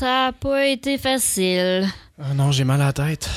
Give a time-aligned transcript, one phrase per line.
[0.00, 1.86] ça a pas été facile.
[2.18, 3.28] Ah non, j'ai mal à la tête.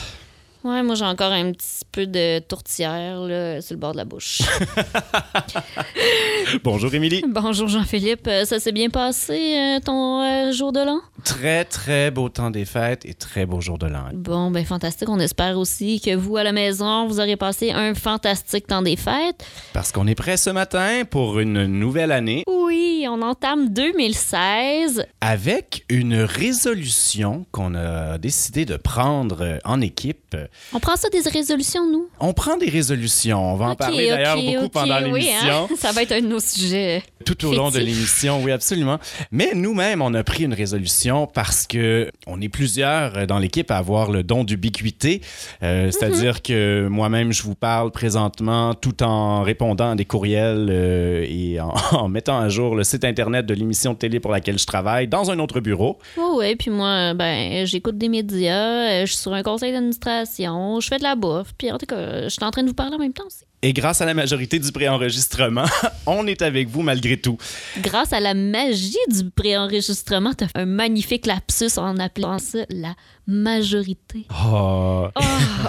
[0.63, 4.05] Ouais, moi j'ai encore un petit peu de tourtière là, sur le bord de la
[4.05, 4.41] bouche.
[6.63, 7.23] Bonjour, Émilie.
[7.28, 11.02] Bonjour Jean-Philippe, Euh, ça s'est bien passé euh, ton euh, jour de l'an?
[11.26, 14.05] Très, très beau temps des fêtes et très beau jour de l'an.
[14.13, 15.09] Bon, ben fantastique.
[15.09, 18.95] On espère aussi que vous à la maison, vous aurez passé un fantastique temps des
[18.95, 19.45] fêtes.
[19.73, 25.05] Parce qu'on est prêt ce matin pour une nouvelle année Oui, on entame 2016.
[25.20, 30.38] avec une résolution qu'on a décidé de prendre en équipe.
[30.73, 32.07] On prend ça des résolutions, nous?
[32.20, 33.53] On prend des résolutions.
[33.53, 35.67] On va en parler d'ailleurs beaucoup pendant oui, l'émission.
[35.71, 35.75] hein?
[35.77, 37.03] Ça va être un de nos sujets.
[37.25, 38.99] Tout au long de l'émission, oui, absolument.
[39.31, 43.77] Mais nous-mêmes, on a pris une résolution parce que on est plusieurs dans l'équipe à
[43.77, 45.21] avoir le don d'ubiquité.
[45.61, 51.25] Euh, C'est-à-dire que moi-même, je vous parle présentement tout en répondant à des courriels euh,
[51.27, 54.59] et en, en mettant à jour le site Internet de l'émission de télé pour laquelle
[54.59, 55.99] je travaille dans un autre bureau.
[56.17, 60.42] Oh ouais, puis moi, ben, j'écoute des médias, euh, je suis sur un conseil d'administration,
[60.45, 62.73] je fais de la bouffe, puis en tout cas, je suis en train de vous
[62.73, 63.44] parler en même temps aussi.
[63.66, 65.63] Et grâce à la majorité du préenregistrement,
[66.05, 67.38] on est avec vous malgré tout.
[67.81, 72.94] Grâce à la magie du préenregistrement, t'as fait un magnifique lapsus en appelant ça la
[73.25, 74.25] majorité.
[74.45, 75.08] Oh.
[75.16, 75.22] Oh,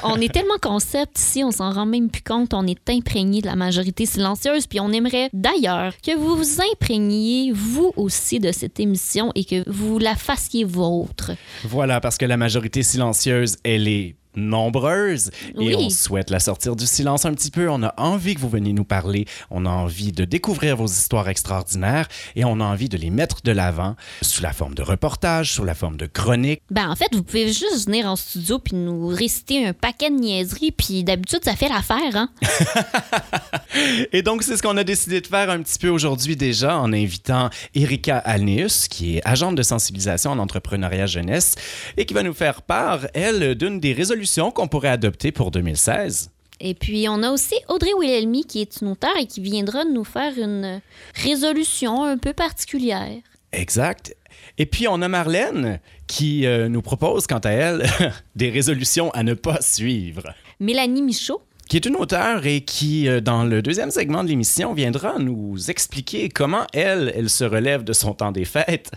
[0.03, 2.53] on est tellement concept ici, on s'en rend même plus compte.
[2.53, 4.66] On est imprégné de la majorité silencieuse.
[4.66, 9.62] Puis on aimerait d'ailleurs que vous vous imprégniez, vous aussi, de cette émission et que
[9.70, 11.31] vous la fassiez vôtre.
[11.62, 15.75] Voilà, parce que la majorité silencieuse, elle est nombreuse et Oui.
[15.79, 17.69] on souhaite la sortir du silence un petit peu.
[17.71, 19.27] On a envie que vous veniez nous parler.
[19.51, 23.43] On a envie de découvrir vos histoires extraordinaires et on a envie de les mettre
[23.43, 26.62] de l'avant sous la forme de reportages, sous la forme de chroniques.
[26.71, 30.17] Ben, en fait, vous pouvez juste venir en studio puis nous réciter un paquet de
[30.17, 30.73] niaiseries.
[30.73, 32.29] Puis d'habitude, ça fait l'affaire, hein?
[34.12, 36.93] Et donc, c'est ce qu'on a décidé de faire un petit peu aujourd'hui déjà en
[36.93, 41.55] invitant Erika Alneus, qui est agente de sensibilisation en entrepreneuriat jeunesse
[41.97, 46.30] et qui va nous faire part, elle, d'une des résolutions qu'on pourrait adopter pour 2016.
[46.61, 50.04] Et puis, on a aussi Audrey Wilhelmy, qui est une auteure et qui viendra nous
[50.04, 50.81] faire une
[51.15, 53.10] résolution un peu particulière.
[53.53, 54.16] Exact.
[54.59, 57.87] Et puis, on a Marlène qui euh, nous propose, quant à elle,
[58.37, 60.22] des résolutions à ne pas suivre.
[60.60, 64.75] Mélanie Michaud, Qui est une auteure et qui, euh, dans le deuxième segment de l'émission,
[64.75, 68.93] viendra nous expliquer comment elle, elle se relève de son temps des fêtes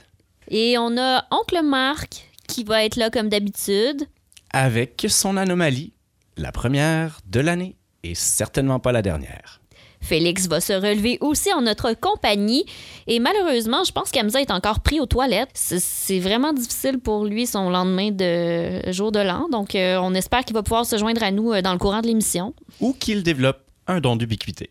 [0.49, 4.05] Et on a Oncle Marc qui va être là comme d'habitude.
[4.51, 5.93] Avec son anomalie,
[6.37, 9.61] la première de l'année et certainement pas la dernière.
[9.99, 12.65] Félix va se relever aussi en notre compagnie.
[13.07, 15.49] Et malheureusement, je pense qu'Amza est encore pris aux toilettes.
[15.55, 19.47] C'est- vraiment difficile pour lui son lendemain de jour de l'an.
[19.51, 22.01] Donc, euh, on espère qu'il va pouvoir se joindre à nous euh, dans le courant
[22.01, 22.53] de l'émission.
[22.79, 24.69] Ou qu'il développe un don d'ubiquité.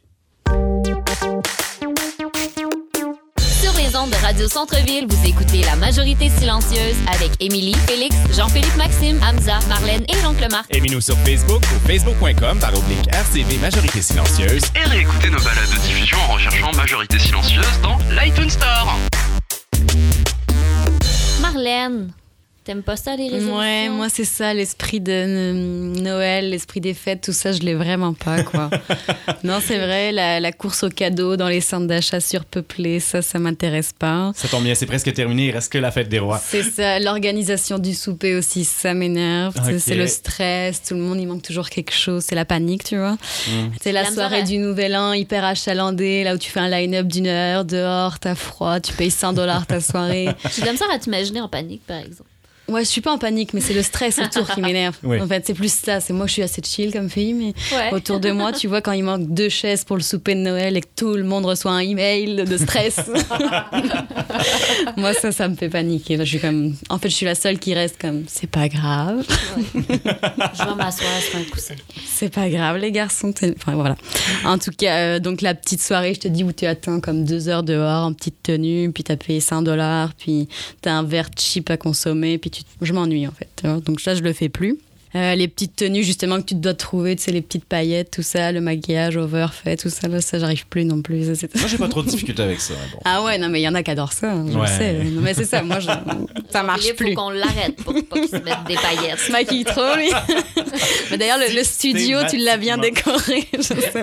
[3.96, 9.18] Les ondes de Radio Centre-Ville, vous écoutez La Majorité Silencieuse avec Émilie, Félix, Jean-Philippe Maxime,
[9.22, 10.66] Hamza, Marlène et l'oncle Marc.
[10.74, 14.62] Aimez-nous sur Facebook ou facebook.com par oblique RCV Majorité Silencieuse.
[14.74, 18.98] et réécouter nos balades de diffusion en recherchant Majorité Silencieuse dans l'iTunes Store.
[21.40, 22.10] Marlène,
[22.66, 23.56] t'aimes pas ça les résolutions?
[23.58, 25.52] Ouais, moi c'est ça, l'esprit de euh,
[26.02, 28.68] Noël, l'esprit des fêtes, tout ça, je l'ai vraiment pas, quoi.
[29.44, 33.38] non, c'est vrai, la, la course aux cadeaux dans les centres d'achat surpeuplés, ça, ça
[33.38, 34.32] m'intéresse pas.
[34.34, 36.40] Ça tombe bien, c'est presque terminé, il reste que la fête des rois.
[36.44, 39.54] C'est ça, l'organisation du souper aussi, ça m'énerve.
[39.78, 42.96] C'est- le stress, tout le monde, il manque toujours quelque chose, c'est la panique, tu
[42.98, 43.16] vois.
[43.80, 47.28] C'est la soirée du Nouvel An hyper achalandée, là où tu fais un line-up d'une
[47.28, 50.28] heure, dehors, t'as froid, tu payes 100 dollars ta soirée.
[50.54, 52.28] J'ai la misère à t'imaginer en panique, par exemple.
[52.68, 54.96] Ouais, je suis pas en panique, mais c'est le stress autour qui m'énerve.
[55.04, 55.20] Oui.
[55.20, 56.00] En fait, c'est plus ça.
[56.00, 57.92] C'est moi, je suis assez chill comme fille, mais Ouais.
[57.92, 60.76] autour de moi, tu vois, quand il manque deux chaises pour le souper de Noël
[60.76, 62.98] et que tout le monde reçoit un email de stress.
[64.96, 66.16] moi, ça, ça me fait paniquer.
[66.18, 69.24] Je suis comme, en fait, je suis la seule qui reste comme, c'est pas grave,
[69.74, 69.78] Je
[70.64, 71.74] vais m'asseoir sur un coussin.
[72.06, 73.32] c'est pas grave, les garçons.
[73.58, 73.96] Enfin, voilà.
[74.44, 77.24] En tout cas, euh, donc la petite soirée, je te dis, où tu attends comme
[77.24, 80.48] deux heures dehors en petite tenue, puis t'as payé 100 dollars, puis
[80.82, 82.50] t'as un verre cheap à consommer, puis
[82.80, 83.66] je m'ennuie en fait.
[83.84, 84.78] Donc ça, je le fais plus.
[85.16, 88.22] Euh, les petites tenues justement que tu dois trouver, tu sais, les petites paillettes, tout
[88.22, 91.34] ça, le maquillage overfait, tout ça, là, ça, j'arrive plus non plus.
[91.34, 92.74] Ça, Moi, j'ai pas trop de difficultés avec ça.
[92.92, 93.00] bon.
[93.04, 94.62] Ah ouais, non, mais il y en a qui adorent ça, hein, je Ouais.
[94.62, 94.92] le sais.
[95.10, 95.86] Non, mais c'est ça, moi, je-
[96.52, 97.08] ça marche Il plus.
[97.14, 99.18] faut qu'on l'arrête pour pas qu'il se mette des paillettes.
[99.18, 100.10] se maquille trop, lui.
[101.10, 103.46] mais d'ailleurs, le, le studio, tu l'as bien décoré.
[103.56, 104.02] je sais pas.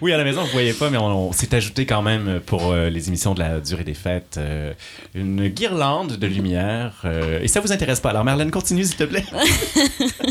[0.00, 2.72] Oui, à la maison, vous voyez pas, mais on, on s'est ajouté quand même pour
[2.72, 4.72] euh, les émissions de la durée des fêtes euh,
[5.14, 7.02] une guirlande de lumière.
[7.04, 8.10] euh, et ça vous intéresse pas.
[8.10, 9.24] Alors, Marlène, continue, s'il te plaît.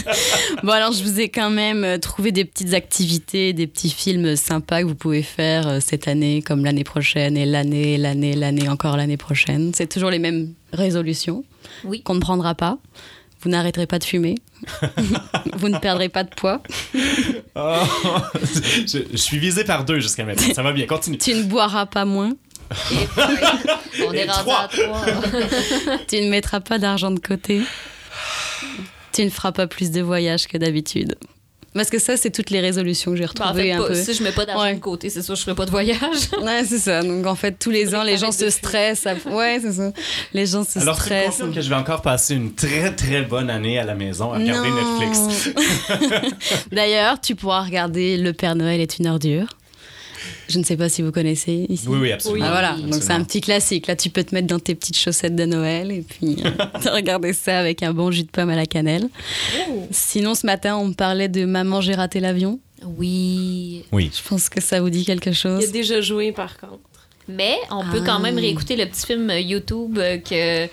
[0.64, 4.36] Bon, alors, je vous ai quand même euh, trouvé des petites activités, des petits films
[4.36, 8.68] sympas que vous pouvez faire euh, cette année, comme l'année prochaine, et l'année, l'année, l'année,
[8.70, 9.72] encore l'année prochaine.
[9.76, 11.44] C'est toujours les mêmes résolution
[11.86, 12.02] Oui.
[12.04, 12.78] qu'on ne prendra pas.
[13.42, 14.36] Vous n'arrêterez pas de fumer.
[15.54, 16.62] vous ne perdrez pas de poids.
[17.56, 17.76] Oh,
[18.88, 20.54] je, je suis visé par deux jusqu'à maintenant.
[20.54, 21.18] Ça va bien, continue.
[21.18, 22.32] Tu ne boiras pas moins.
[24.06, 24.60] On est Et rendu trois.
[24.62, 25.02] à trois.
[26.08, 27.62] Tu ne mettras pas d'argent de côté.
[29.20, 31.16] Tu ne feras pas plus de voyages que d'habitude.
[31.74, 33.94] Parce que ça, c'est toutes les résolutions que j'ai en retrouvées fait, un pas- peu.
[33.96, 34.76] si je mets pas d'argent Ouais.
[34.76, 36.00] de côté, c'est sûr je ferai pas de voyage.
[36.42, 37.04] Ouais, c'est ça.
[37.04, 39.06] Donc en fait, tous les ans, les gens se stressent.
[39.06, 39.92] à- Ouais, c'est ça.
[40.34, 41.26] Les gens se Alors, stressent.
[41.32, 44.38] confirmes que je vais encore passer une très très bonne année à la maison à
[44.38, 45.00] regarder Non.
[45.00, 45.50] Netflix.
[46.72, 49.46] D'ailleurs, tu pourras regarder Le Père Noël est une ordure.
[50.48, 51.88] Je ne sais pas si vous connaissez ici.
[51.88, 52.46] Oui, oui, absolument.
[52.48, 53.88] Ah, voilà, donc c'est un petit classique.
[53.88, 57.34] Là, tu peux te mettre dans tes petites chaussettes de Noël et puis euh, regarder
[57.34, 59.10] ça avec un bon jus de pomme à la cannelle.
[59.92, 62.60] Sinon, ce matin, on me parlait de Maman, j'ai raté l'avion.
[62.86, 63.84] Oui.
[63.92, 64.12] Oui.
[64.14, 65.64] Je pense que ça vous dit quelque Il chose.
[65.64, 66.80] a déjà joué, par contre.
[67.28, 68.06] Mais on peut Ah.
[68.06, 69.96] quand même réécouter le petit film YouTube
[70.28, 70.68] que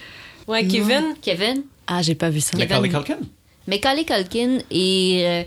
[0.48, 2.56] Ouais, Kevin, Kevin, Ah, j'ai pas vu ça.
[2.56, 3.18] Macaulay Culkin?
[3.66, 5.42] Macaulay Culkin et euh,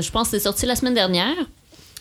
[0.00, 1.34] je pense que c'est sorti la semaine dernière.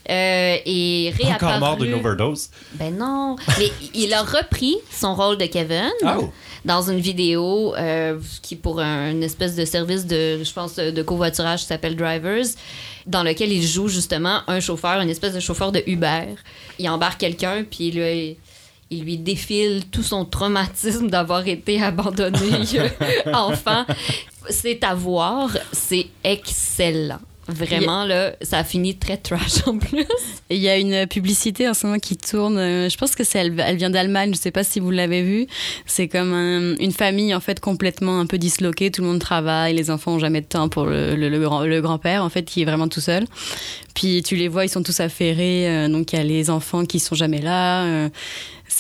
[0.09, 1.53] Euh, et réapparu.
[1.53, 2.49] Encore mort d'une overdose.
[2.73, 3.35] Ben non.
[3.59, 6.31] Mais il a repris son rôle de Kevin Oh.
[6.65, 11.01] dans une vidéo euh, qui pour un, une espèce de service de, je pense, de
[11.03, 12.45] covoiturage qui s'appelle Drivers,
[13.05, 16.35] dans lequel il joue justement un chauffeur, une espèce de chauffeur de Uber.
[16.79, 18.37] Il embarque quelqu'un, puis lui,
[18.89, 22.39] il lui défile tout son traumatisme d'avoir été abandonné
[23.33, 23.85] enfant.
[24.49, 27.19] C'est à voir, c'est excellent.
[27.49, 30.05] Vraiment, là, ça a fini très trash en plus.
[30.49, 32.57] Il y a une publicité en ce moment qui tourne.
[32.57, 34.31] euh, Je pense que c'est elle, elle vient d'Allemagne.
[34.33, 35.47] Je sais pas si vous l'avez vue.
[35.85, 38.91] C'est comme un- une famille en fait complètement un peu disloquée.
[38.91, 39.73] Tout le monde travaille.
[39.75, 42.43] Les enfants ont jamais de temps pour le, le- le grand, le grand-père en fait
[42.43, 43.25] qui est vraiment tout seul.
[43.95, 45.67] Puis tu les vois, ils sont tous affairés.
[45.69, 47.83] euh, donc il y a les enfants qui sont jamais là.
[47.85, 48.09] euh,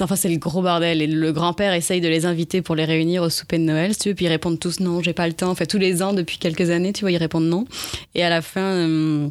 [0.01, 1.01] Enfin, c'est le gros bordel.
[1.01, 3.99] Et le grand-père essaye de les inviter pour les réunir au souper de Noël, si
[3.99, 4.15] tu veux.
[4.15, 5.49] Puis ils répondent tous non, j'ai pas le temps.
[5.49, 7.65] En fait, tous les ans, depuis quelques années, tu vois, ils répondent non.
[8.15, 9.29] Et à la fin, euh,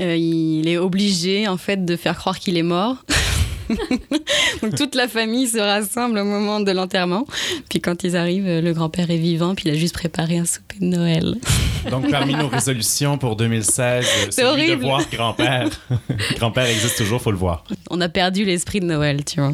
[0.00, 3.04] euh, il est obligé, en fait, de faire croire qu'il est mort.
[4.62, 7.26] Donc toute la famille se rassemble au moment de l'enterrement.
[7.68, 10.44] Puis quand ils arrivent, euh, le grand-père est vivant, puis il a juste préparé un
[10.44, 11.36] souper de Noël.
[11.90, 14.82] Donc, parmi nos résolutions pour 2016, euh, C'est celui de horrible.
[14.82, 15.68] voir grand-père.
[16.36, 17.64] grand-père existe toujours, faut le voir.
[17.90, 19.52] On a perdu l'esprit de Noël, tu vois.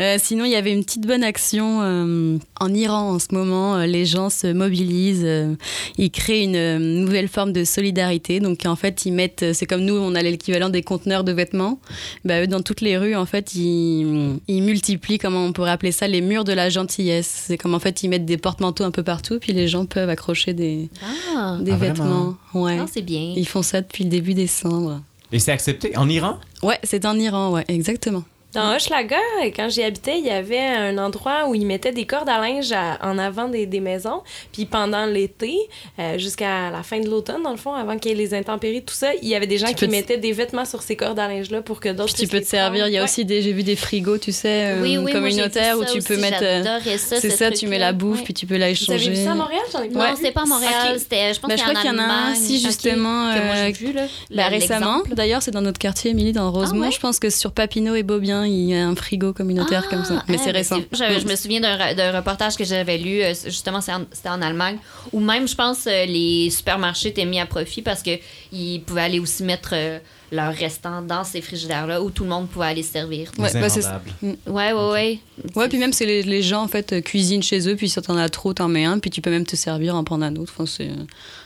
[0.00, 3.78] Euh, sinon, il y avait une petite bonne action euh, en Iran en ce moment.
[3.84, 5.54] les gens se mobilisent, euh,
[5.98, 8.40] ils créent une nouvelle forme de solidarité.
[8.40, 11.78] Donc, en fait, ils mettent, c'est comme nous, on a l'équivalent des conteneurs de vêtements.
[12.24, 15.92] Bah, eux, dans toutes les rues, en fait, ils, ils multiplient, comment on pourrait appeler
[15.92, 17.44] ça, les murs de la gentillesse.
[17.46, 20.08] C'est comme en fait, ils mettent des porte-manteaux un peu partout, puis les gens peuvent
[20.10, 20.88] accrocher des,
[21.36, 22.36] Ah, des Ah, vêtements.
[22.54, 22.76] Ouais.
[22.76, 23.32] non, c'est bien.
[23.36, 25.00] Ils font ça depuis le début décembre.
[25.32, 25.96] Et c'est accepté?
[25.96, 26.38] En Iran?
[26.62, 28.22] Ouais, c'est en Iran, ouais, exactement.
[28.54, 29.16] Dans Hochelaga,
[29.56, 32.72] quand j'y habitais, il y avait un endroit où ils mettaient des cordes à linge
[32.72, 34.22] à- en avant des, des maisons.
[34.52, 35.54] Puis pendant l'été,
[35.98, 38.82] euh, jusqu'à la fin de l'automne, dans le fond, avant qu'il y ait les intempéries,
[38.84, 41.18] tout ça, il y avait des gens Tu qui mettaient des vêtements sur ces cordes
[41.18, 42.86] à linge-là pour que d'autres Puis tu peux te servir.
[42.88, 45.84] Il y a aussi des, j'ai vu des frigos, tu sais, euh, oui, communautaires où
[45.84, 46.42] tu peux mettre.
[46.42, 46.62] euh,
[46.96, 48.24] c'est ce ça, tu mets la bouffe, Ouais.
[48.24, 49.06] puis tu peux la Vous échanger.
[49.06, 49.60] avez vu ça à Montréal?
[49.72, 50.98] J'en ai pas Non, c'est pas à Montréal, Ok.
[51.00, 53.34] c'était, je pense Ben, que je c'est crois qu'il y en a un, si, justement,
[53.34, 54.02] que moi j'ai vu, là.
[54.30, 56.82] Bah, récemment, d'ailleurs, c'est dans notre quartier, Émilie, dans Rosemont.
[56.86, 56.90] ouais?
[56.92, 60.04] Je pense que sur Papineau et Beaubien, il y a un frigo communautaire Ah, comme
[60.04, 60.22] ça.
[60.28, 60.80] Mais ah, c'est récent.
[60.92, 64.28] Je, je me souviens d'un, re- d'un reportage que j'avais lu, euh, justement, en- c'était
[64.28, 64.78] en Allemagne,
[65.12, 69.18] où même, je pense, euh, les supermarchés étaient mis à profit parce qu'ils pouvaient aller
[69.20, 69.98] aussi mettre euh,
[70.32, 73.30] leurs restants dans ces frigidaires-là où tout le monde pouvait aller se servir.
[73.38, 74.10] Ouais, bah, c'est- invendables.
[74.46, 75.18] Ouais, ouais, ouais.
[75.54, 78.16] Ouais, puis même, c'est les, les gens, en fait, cuisinent chez eux, puis si t'en
[78.16, 80.52] as trop, t'en mets un, puis tu peux même te servir, en prendre un autre.
[80.56, 80.90] Enfin, c'est,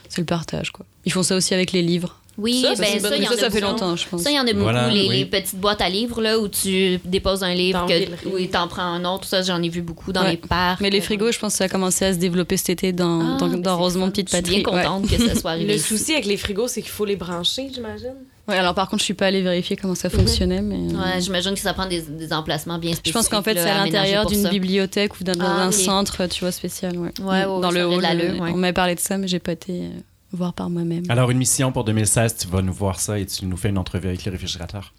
[0.08, 0.86] c'est le partage, quoi.
[1.04, 2.17] Ils font ça aussi avec les livres.
[2.38, 3.72] Oui, Ça, ça, ben ça, y en ça, a ça fait beaucoup.
[3.72, 4.22] longtemps, je pense.
[4.22, 5.16] Ça, il y en a beaucoup, Voilà, les, oui.
[5.18, 8.82] les petites boîtes à livres, là, où tu déposes un livre, que, oui, t'en prends
[8.82, 9.24] un autre.
[9.26, 10.30] Ça, j'en ai vu beaucoup dans Ouais.
[10.32, 10.80] les parcs.
[10.80, 13.34] Mais les frigos, je pense que ça a commencé à se développer cet été dans,
[13.34, 14.08] Ah, dans, ben, dans Rosemont.
[14.10, 14.62] Petite Je suis Patrie.
[14.62, 14.82] bien Ouais.
[14.84, 15.72] contente que ça soit arrivé.
[15.74, 18.14] Le souci avec les frigos, c'est qu'il faut les brancher, j'imagine.
[18.46, 20.76] Ouais, alors par contre, je suis pas allée vérifier comment ça fonctionnait, mais.
[20.94, 23.14] euh, Ouais, j'imagine que ça prend des, des emplacements bien Je spécifiques.
[23.14, 26.96] pense qu'en fait, c'est à l'intérieur d'une bibliothèque ou d'un Ah, centre, tu vois, spécial.
[26.96, 28.04] Ouais, Ouais, ouais, dans le hall.
[28.04, 28.38] euh.
[28.40, 29.88] On m'avait parlé de ça, mais j'ai pas été euh,
[30.32, 31.04] voir par moi-même.
[31.08, 33.78] Alors, une mission pour 2016, tu vas nous voir ça et tu nous fais une
[33.78, 34.92] entrevue avec les réfrigérateurs?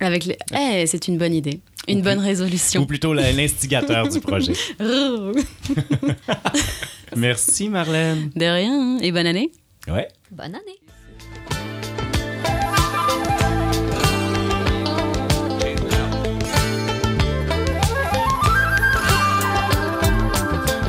[0.00, 0.36] Avec les.
[0.54, 1.60] Eh, c'est une bonne idée.
[1.88, 2.82] Une Ou bonne plus- résolution.
[2.82, 4.52] Ou plutôt l'instigateur du projet.
[7.16, 8.30] Merci, Marlène.
[8.34, 8.98] De rien, hein.
[9.00, 9.50] et bonne année.
[9.88, 10.08] Ouais.
[10.30, 10.78] Bonne année.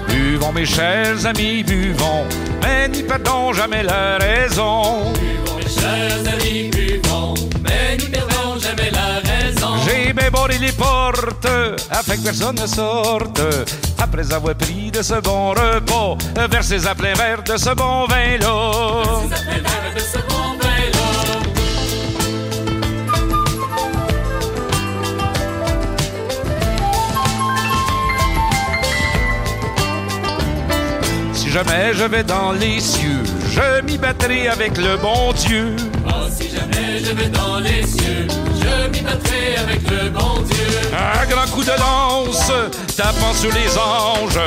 [0.09, 2.25] Buvons mes chers amis, buvons,
[2.67, 5.13] mais n'y perdons jamais la raison.
[9.85, 11.47] J'ai béboré les portes
[11.89, 13.41] afin que personne ne sorte.
[13.99, 16.17] Après avoir pris de ce bon repas,
[16.51, 18.57] versez à plein verre de ce bon vin-là.
[31.47, 35.75] Si jamais je vais dans les cieux, je m'y battrai avec le bon Dieu.
[40.93, 42.51] Un grand coup de lance,
[42.97, 44.39] tapant sur les anges,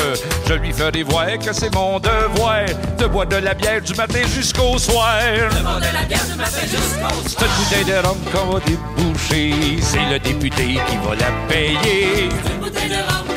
[0.47, 2.67] je lui ferai voir que c'est mon devoir
[2.99, 5.17] de boire de la bière du matin jusqu'au soir.
[5.23, 7.13] De boire de la bière du matin jusqu'au soir.
[7.25, 12.29] Cette bouteille de rhum qu'on va déboucher, c'est le député qui va la payer.
[12.75, 13.30] C'est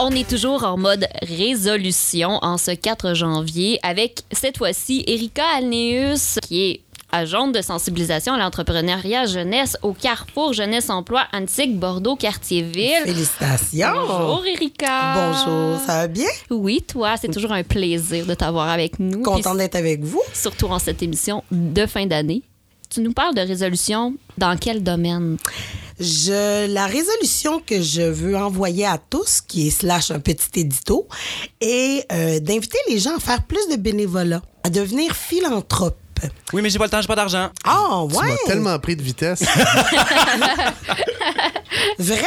[0.00, 6.38] On est toujours en mode résolution en ce 4 janvier avec cette fois-ci Erika Alneus
[6.42, 6.80] qui est
[7.14, 13.04] agente de sensibilisation à l'entrepreneuriat jeunesse au Carrefour Jeunesse Emploi Antique Bordeaux Quartier-Ville.
[13.04, 13.92] Félicitations.
[13.94, 15.14] Bonjour Erika.
[15.14, 16.26] Bonjour, ça va bien?
[16.50, 19.22] Oui, toi, c'est toujours un plaisir de t'avoir avec nous.
[19.22, 20.22] Content d'être avec vous.
[20.32, 22.42] Surtout en cette émission de fin d'année.
[22.90, 25.36] Tu nous parles de résolution dans quel domaine?
[26.00, 31.06] Je, la résolution que je veux envoyer à tous, qui est slash un petit édito,
[31.60, 35.96] est euh, d'inviter les gens à faire plus de bénévolat, à devenir philanthrope.
[36.52, 37.48] Oui, mais j'ai pas le temps, j'ai pas d'argent.
[37.64, 38.36] Ah, Tu m'as ouais!
[38.46, 39.42] tellement pris de vitesse.
[41.98, 42.24] Vraiment?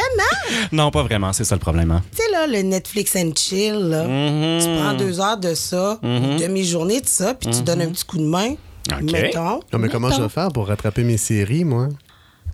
[0.72, 1.90] Non, pas vraiment, c'est ça le problème.
[1.90, 2.02] hein.
[2.14, 4.60] Tu sais, là, le Netflix and chill, là, Mhm.
[4.62, 8.04] tu prends deux heures de ça, une demi-journée de ça, puis tu donnes un petit
[8.04, 8.54] coup de main.
[8.92, 9.02] OK.
[9.12, 9.60] Mettons.
[9.72, 11.88] Non, mais comment je vais faire pour rattraper mes séries, moi?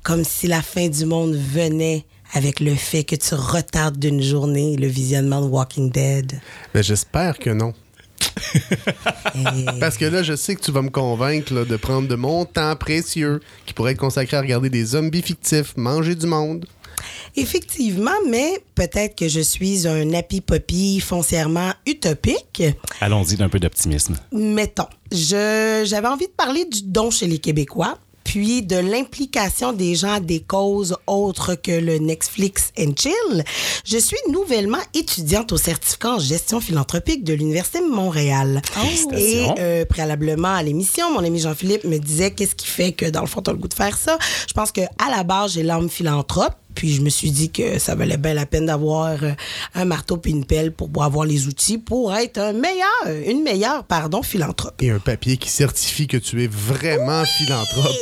[0.03, 4.77] Comme si la fin du monde venait avec le fait que tu retardes d'une journée
[4.77, 6.41] le visionnement de Walking Dead.
[6.75, 7.73] Ben, j'espère que non.
[9.81, 12.45] Parce que là, je sais que tu vas me convaincre là, de prendre de mon
[12.45, 16.67] temps précieux qui pourrait être consacré à regarder des zombies fictifs manger du monde.
[17.37, 22.63] Effectivement, mais peut-être que je suis un happy poppy foncièrement utopique.
[23.01, 24.17] Allons-y d'un peu d'optimisme.
[24.33, 29.95] Mettons, je, j'avais envie de parler du don chez les Québécois, puis de l'implication des
[29.95, 33.45] gens à des causes autres que le Netflix and Chill.
[33.85, 38.63] Je suis nouvellement étudiante au certificat en gestion philanthropique de l'Université de Montréal.
[38.77, 39.55] Et Félicitations.
[39.59, 43.27] euh, préalablement à l'émission, mon ami Jean-Philippe me disait qu'est-ce qui fait que dans le
[43.27, 44.19] fond, tu as le goût de faire ça?
[44.49, 46.55] Je pense que à la base, j'ai l'âme philanthrope.
[46.75, 49.33] Puis je me suis dit que ça valait bien la peine d'avoir euh,
[49.75, 53.85] un marteau puis une pelle pour avoir les outils pour être un meilleur, une meilleure,
[53.85, 54.75] pardon, philanthrope.
[54.83, 57.93] Et un papier qui certifie que tu es vraiment philanthrope.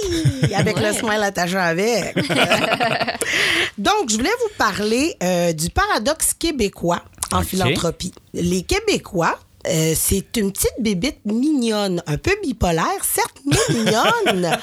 [0.43, 2.15] Hi, Avec le smile attaché avec.
[3.79, 7.03] Donc, je voulais vous parler euh, du paradoxe québécois
[7.33, 8.13] en philanthropie.
[8.35, 9.39] Les Québécois,
[9.69, 14.59] euh, c'est une petite bébite mignonne, un peu bipolaire, certes, mais mignonne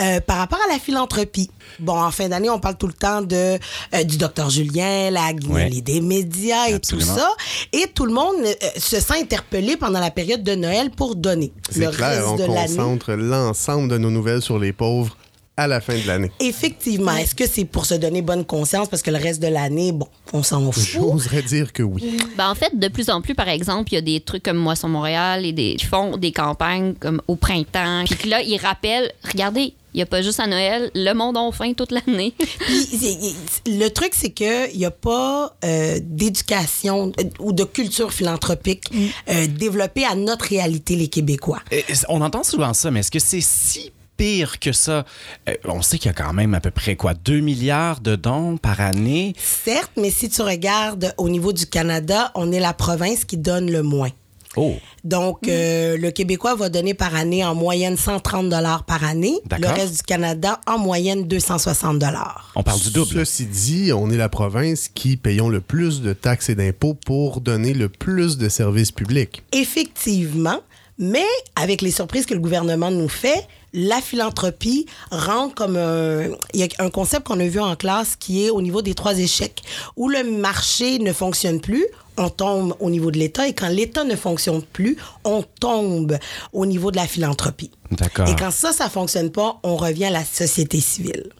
[0.00, 1.50] euh, par rapport à la philanthropie.
[1.78, 3.58] Bon, en fin d'année, on parle tout le temps de
[3.94, 5.80] euh, du docteur Julien, la guignolée Ouais.
[5.80, 7.12] des médias et Absolument.
[7.14, 7.30] tout ça.
[7.72, 8.36] Et tout le monde
[8.76, 11.52] se sent interpellé pendant la période de Noël pour donner.
[11.70, 12.76] C'est Le clair, reste on de l'année.
[12.76, 15.16] concentre l'ensemble de nos nouvelles sur les pauvres
[15.56, 16.30] à la fin de l'année.
[16.40, 17.12] Effectivement.
[17.12, 18.88] Est-ce que c'est pour se donner bonne conscience?
[18.88, 20.82] Parce que le reste de l'année, bon, on s'en fout?
[20.82, 22.16] J'oserais dire que oui.
[22.36, 24.56] Ben, en fait, de plus en plus, par exemple, il y a des trucs comme
[24.56, 28.04] Moisson Montréal et des qui font des campagnes comme au printemps.
[28.06, 31.36] Puis que là, ils rappellent, regardez, il n'y a pas juste à Noël, le monde
[31.36, 32.32] a faim toute l'année.
[33.66, 38.84] Le truc, c'est qu'il n'y a pas euh, d'éducation euh, ou de culture philanthropique
[39.28, 41.60] euh, développée à notre réalité, les Québécois.
[42.08, 45.06] On entend souvent ça, mais est-ce que c'est si pire que ça?
[45.48, 48.16] Euh, on sait qu'il y a quand même à peu près quoi, 2 milliards de
[48.16, 49.34] dons par année.
[49.38, 53.70] Certes, mais si tu regardes au niveau du Canada, on est la province qui donne
[53.70, 54.10] le moins.
[54.56, 54.74] Oh,
[55.04, 59.38] Donc, euh, le Québécois va donner par année en moyenne 130 dollars par année.
[59.58, 62.52] Le reste du Canada, en moyenne 260 dollars.
[62.56, 63.24] on parle du double.
[63.24, 67.40] Ceci dit, on est la province qui payons le plus de taxes et d'impôts pour
[67.40, 69.44] donner le plus de services publics.
[69.52, 70.58] Effectivement,
[70.98, 71.24] mais
[71.56, 76.28] avec les surprises que le gouvernement nous fait, la philanthropie rentre comme un...
[76.54, 78.94] Il y a un concept qu'on a vu en classe qui est au niveau des
[78.94, 79.62] trois échecs,
[79.96, 81.86] où le marché ne fonctionne plus,
[82.16, 86.18] on tombe au niveau de l'État, et quand l'État ne fonctionne plus, on tombe
[86.52, 87.70] au niveau de la philanthropie.
[87.90, 88.28] D'accord.
[88.28, 91.30] Et quand ça, ça fonctionne pas, on revient à la société civile.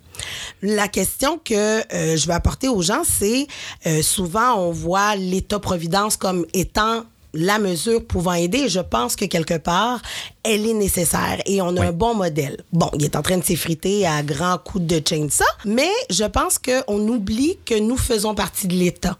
[0.62, 3.46] La question que euh, je vais apporter aux gens, c'est
[3.86, 9.58] euh, souvent on voit l'État-providence comme étant la mesure pouvant aider, je pense que quelque
[9.58, 10.00] part,
[10.42, 11.86] elle est nécessaire et on a Oui.
[11.86, 12.62] un bon modèle.
[12.72, 16.58] Bon, il est en train de s'effriter à grands coups de chainsaw, mais je pense
[16.58, 19.16] qu'on oublie que nous faisons partie de l'État.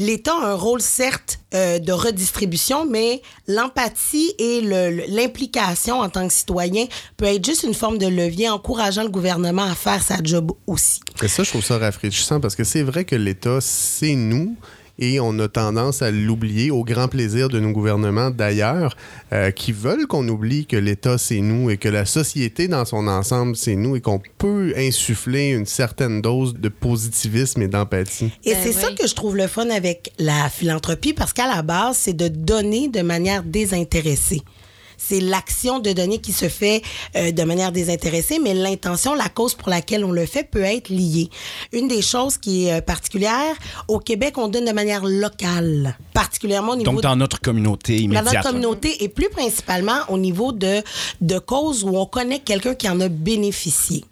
[0.00, 6.28] L'État a un rôle, certes, euh, de redistribution, mais l'empathie et le- l'implication en tant
[6.28, 10.18] que citoyen peut être juste une forme de levier encourageant le gouvernement à faire sa
[10.22, 11.00] job aussi.
[11.20, 14.54] Et ça, je trouve ça rafraîchissant parce que c'est vrai que l'État, c'est nous.
[14.98, 18.96] Et on a tendance à l'oublier au grand plaisir de nos gouvernements d'ailleurs,
[19.32, 23.06] euh, qui veulent qu'on oublie que l'État, c'est nous et que la société dans son
[23.06, 28.32] ensemble, c'est nous et qu'on peut insuffler une certaine dose de positivisme et d'empathie.
[28.44, 31.62] Et Ben c'est ça que je trouve le fun avec la philanthropie, parce qu'à la
[31.62, 34.42] base, c'est de donner de manière désintéressée.
[34.98, 36.82] C'est l'action de donner qui se fait
[37.16, 40.88] euh, de manière désintéressée, mais l'intention, la cause pour laquelle on le fait peut être
[40.90, 41.30] liée.
[41.72, 43.54] Une des choses qui est euh, particulière,
[43.88, 48.02] au Québec, on donne de manière locale, particulièrement au niveau Donc, dans notre communauté dans
[48.02, 48.34] immédiate.
[48.34, 50.82] notre communauté et plus principalement au niveau de,
[51.20, 54.04] de causes où on connaît quelqu'un qui en a bénéficié.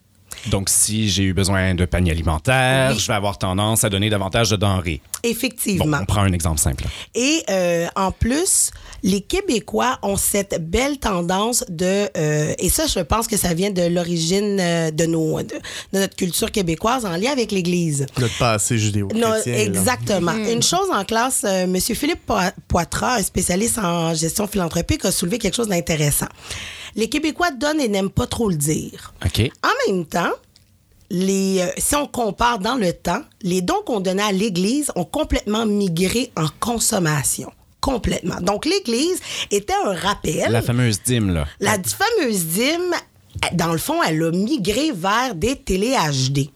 [0.51, 2.99] Donc, si j'ai eu besoin de panier alimentaire, Oui.
[3.01, 5.01] je vais avoir tendance à donner davantage de denrées.
[5.23, 5.99] Bon, Effectivement.
[6.01, 6.85] on prend un exemple simple.
[7.15, 8.71] Et euh, en plus,
[9.03, 13.71] les Québécois ont cette belle tendance de, euh, et ça, je pense que ça vient
[13.71, 15.49] de l'origine euh, de, nos, de,
[15.93, 18.07] de notre culture québécoise en lien avec l'Église.
[18.19, 19.53] Notre passé judéo-chrétien.
[19.55, 20.33] exactement.
[20.33, 21.77] Une chose en classe, euh, M.
[21.81, 22.35] Philippe Po-
[22.69, 26.27] Poitras, un spécialiste en gestion philanthropique, a soulevé quelque chose d'intéressant.
[26.97, 29.15] Les Québécois donnent et n'aiment pas trop le dire.
[29.25, 29.51] OK?
[29.63, 30.33] En même temps,
[31.11, 35.05] les, euh, si on compare dans le temps, les dons qu'on donnait à l'Église ont
[35.05, 37.53] complètement migré en consommation.
[37.81, 38.41] Complètement.
[38.41, 39.21] Donc, l'Église
[39.53, 40.51] était un rappel.
[40.51, 41.47] La fameuse dîme, là.
[41.61, 42.93] La fameuse dîme,
[43.53, 46.49] dans le fond, elle a migré vers des télé HD.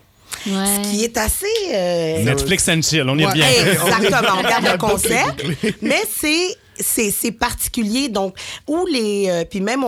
[0.47, 0.53] Ouais.
[0.85, 1.47] Ce qui est assez...
[1.73, 3.33] euh, Netflix and chill, on est Ouais.
[3.35, 3.47] bien.
[3.49, 5.45] Exactement, on garde le concept.
[5.83, 8.35] Mais c'est c'est particulier donc
[8.69, 9.85] où les euh, puis même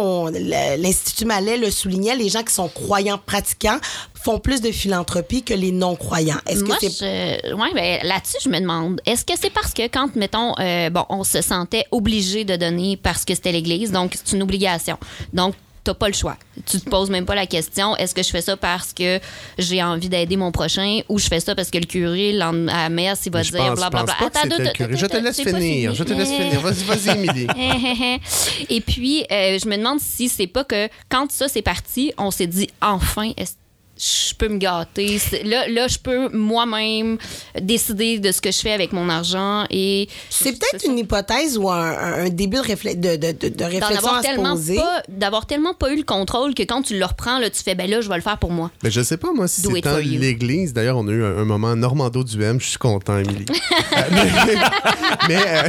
[0.77, 3.79] l'institut Malais le soulignait les gens qui sont croyants pratiquants
[4.25, 6.39] font plus de philanthropie que les non croyants.
[6.47, 6.91] Est-ce que c'est
[7.49, 10.91] je- ouais, ben, là-dessus, je me demande, est-ce que c'est parce que quand, mettons, euh,
[10.91, 14.97] bon, on se sentait obligé de donner parce que c'était l'Église, donc c'est une obligation.
[15.33, 16.37] Donc, t'as pas le choix.
[16.67, 19.21] Tu te poses même pas la question, est-ce que je fais ça parce que
[19.59, 22.89] j'ai envie d'aider mon prochain ou je fais ça parce que le curé, à la
[22.89, 24.17] messe, il va je dire blablabla.
[24.91, 25.57] Je te laisse finir.
[25.57, 25.95] fini.
[25.95, 26.61] Je te laisse finir.
[26.61, 27.47] Vas-y, vas-y, Émilie.
[28.69, 32.31] Et puis, euh, je me demande si c'est pas que quand ça c'est parti, on
[32.31, 33.55] s'est dit enfin, est-ce
[34.03, 35.19] je peux me gâter.
[35.19, 37.19] C'est- Là, là, je peux moi-même
[37.61, 41.71] décider de ce que je fais avec mon argent et c'est peut-être une hypothèse ou
[41.71, 44.75] un, un- début de, réflé- de, de, de- de d'en réflexion à se tellement poser.
[44.77, 47.75] pas d'avoir tellement pas eu le contrôle que quand tu le reprends là, tu fais
[47.75, 48.71] ben là, je vais le faire pour moi.
[48.83, 50.73] Mais je sais pas, moi, si Do c'est l'église.
[50.73, 52.59] D'ailleurs, on a eu un, un moment Normando du M.
[52.61, 53.47] Je suis content, Émilie.
[53.95, 54.55] Euh, mais
[55.29, 55.69] mais, euh,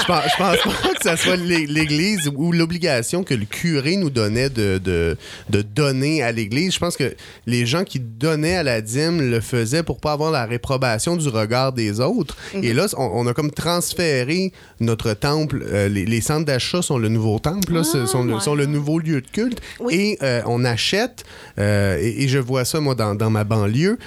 [0.00, 3.96] je, pense, je pense pas que ça soit l'é- l'église ou l'obligation que le curé
[3.96, 5.16] nous donnait de, de,
[5.50, 6.72] de donner à l'église.
[6.74, 7.14] Je pense que
[7.46, 11.28] les gens qui donnaient à la dîme le faisaient pour pas avoir la réprobation du
[11.28, 12.36] regard des autres.
[12.54, 15.64] Et là, on, on a comme transféré notre temple.
[15.66, 18.40] euh, les, les centres d'achat sont le nouveau temple, là, ce sont, le, ouais.
[18.40, 19.60] sont le nouveau lieu de culte.
[19.90, 21.24] Et euh, on achète,
[21.58, 23.98] euh, et, et je vois ça, moi, dans, dans ma banlieue.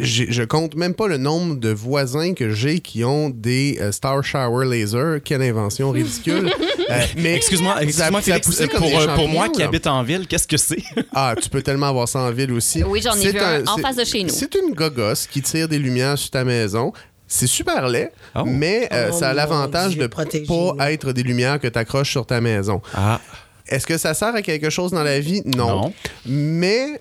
[0.00, 4.22] Je compte même pas le nombre de voisins que j'ai qui ont des euh, Star
[4.22, 5.20] Shower Laser.
[5.24, 6.50] Quelle invention ridicule.
[6.90, 9.66] Euh, mais Excuse-moi, ça- excuse-moi, Félix, pour, euh, pour moi qui là.
[9.66, 10.82] habite en ville, qu'est-ce que c'est?
[11.12, 12.82] Ah, tu peux tellement avoir ça en ville aussi.
[12.82, 14.30] Oui, j'en ai C'est vu un en face de chez nous.
[14.30, 16.94] C'est une gogosse qui tire des lumières sur ta maison.
[17.26, 18.44] C'est super laid, Oh.
[18.46, 20.76] mais euh, Oh ça a l'avantage de protégez-nous.
[20.76, 22.80] pas être des lumières que tu accroches sur ta maison.
[22.94, 23.20] Ah,
[23.66, 25.42] Est-ce que ça sert à quelque chose dans la vie?
[25.44, 25.82] Non.
[25.82, 25.92] Non.
[26.24, 26.98] Mais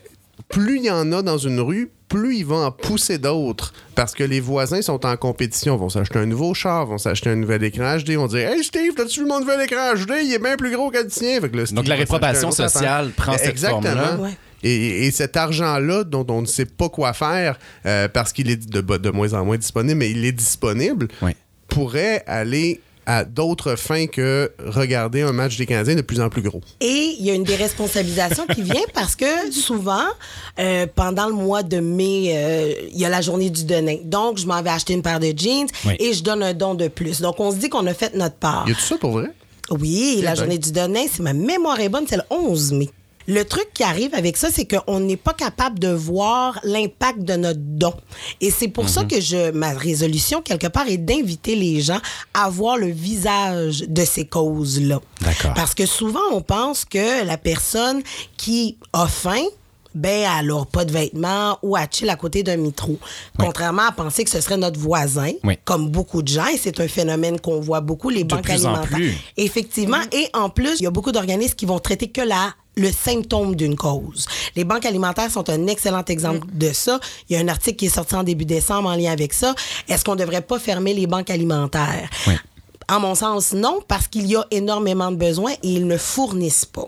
[0.49, 3.73] plus il y en a dans une rue, plus il va en pousser d'autres.
[3.95, 5.75] Parce que les voisins sont en compétition.
[5.77, 8.09] Vont s'acheter un nouveau char, vont s'acheter un nouvel écran HD.
[8.09, 10.11] Ils vont dire Hey Steve, t'as-tu vu mon nouvel écran HD?
[10.23, 11.41] Il est bien plus gros que le tien.
[11.41, 13.15] Fait que là, Steve Donc, la réprobation sociale affaire.
[13.15, 13.81] prend cette Exactement.
[13.81, 14.15] forme-là.
[14.17, 14.37] Ouais.
[14.63, 18.69] Et, et cet argent-là, dont on ne sait pas quoi faire, euh, parce qu'il est
[18.69, 21.33] de, de moins en moins disponible, mais il est disponible, Oui.
[21.67, 26.41] pourrait aller à d'autres fins que regarder un match des Canadiens de plus en plus
[26.41, 26.61] gros.
[26.81, 30.03] Et il y a une déresponsabilisation qui vient parce que souvent,
[30.59, 34.01] euh, pendant le mois de mai, euh, il y a la journée du donner.
[34.03, 35.93] Donc, je m'en vais acheter une paire de jeans Oui.
[35.99, 37.21] et je donne un don de plus.
[37.21, 38.65] Donc, on se dit qu'on a fait notre part.
[38.67, 39.31] Y a tout ça pour vrai?
[39.69, 40.35] Oui, la bien.
[40.35, 42.89] journée du donner, si ma mémoire est bonne, c'est le 11 mai.
[43.29, 47.33] Le truc qui arrive avec ça, c'est qu'on n'est pas capable de voir l'impact de
[47.35, 47.93] notre don.
[48.39, 51.99] Et c'est pour ça que je, ma résolution, quelque part, est d'inviter les gens
[52.33, 55.01] à voir le visage de ces causes-là.
[55.21, 55.53] D'accord.
[55.55, 58.01] Parce que souvent, on pense que la personne
[58.37, 59.43] qui a faim,
[59.93, 62.97] ben elle a pas de vêtements ou elle chill à côté d'un métro.
[63.37, 65.57] Contrairement à penser que ce serait notre voisin, Oui.
[65.65, 68.73] comme beaucoup de gens, et c'est un phénomène qu'on voit beaucoup, les banques plus en
[68.75, 68.97] alimentaires.
[68.97, 69.13] plus.
[69.37, 72.91] Effectivement, et en plus, il y a beaucoup d'organismes qui vont traiter que la le
[72.91, 74.27] symptôme d'une cause.
[74.55, 76.99] Les banques alimentaires sont un excellent exemple de ça.
[77.27, 79.53] Il y a un article qui est sorti en début décembre en lien avec ça.
[79.89, 82.09] Est-ce qu'on ne devrait pas fermer les banques alimentaires?
[82.27, 82.33] Oui.
[82.89, 86.65] En mon sens, non, parce qu'il y a énormément de besoins et ils ne fournissent
[86.65, 86.87] pas.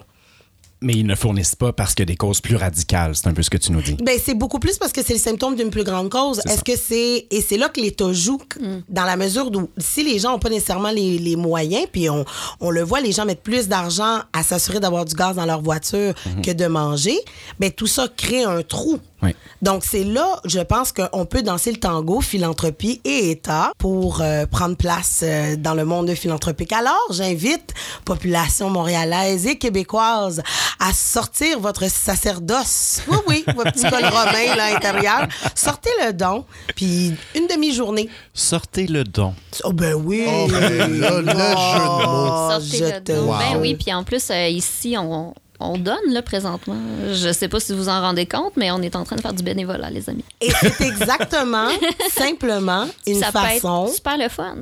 [0.82, 3.16] Mais ils ne fournissent pas parce qu'il y a des causes plus radicales.
[3.16, 3.98] C'est un peu ce que tu nous dis.
[4.02, 6.40] Ben, c'est beaucoup plus parce que c'est le symptôme d'une plus grande cause.
[6.46, 7.28] C'est Est-ce que c'est.
[7.30, 8.40] Et c'est là que l'État joue,
[8.88, 12.24] dans la mesure où si les gens n'ont pas nécessairement les, les moyens, puis on,
[12.62, 15.62] on le voit, les gens mettent plus d'argent à s'assurer d'avoir du gaz dans leur
[15.62, 16.14] voiture
[16.44, 17.18] que de manger,
[17.60, 19.00] ben, tout ça crée un trou.
[19.22, 19.36] Oui.
[19.62, 24.46] Donc, c'est là, je pense qu'on peut danser le tango, philanthropie et État pour euh,
[24.46, 26.72] prendre place euh, dans le monde philanthropique.
[26.72, 27.74] Alors, j'invite
[28.06, 30.42] population montréalaise et québécoise
[30.80, 33.02] à sortir votre sacerdoce.
[33.10, 35.28] Oui, oui, votre petit col romain là, intérieur.
[35.56, 38.10] Sortez le don, puis une demi-journée.
[38.34, 39.34] Sortez le don.
[39.66, 40.24] Oh, ben oui.
[40.28, 42.06] Oh, ben là, le jeu de mots.
[42.08, 43.24] Oh, Sortez je le te- dos.
[43.26, 43.38] Wow.
[43.38, 46.76] Ben oui, puis en plus, euh, ici, on, on donne là, présentement.
[47.12, 49.34] Je sais pas si vous en rendez compte, mais on est en train de faire
[49.34, 50.24] du bénévolat, les amis.
[50.42, 51.68] Et c'est exactement,
[52.12, 53.86] simplement, une Ça peut façon.
[53.88, 54.56] être super le fun.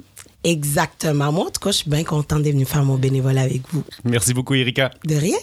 [0.44, 1.32] Exactement.
[1.32, 3.84] Moi, en tout cas, je suis bien contente d'être venue faire mon bénévolat avec vous.
[4.06, 4.92] Merci beaucoup, Erika.
[5.06, 5.38] De rien.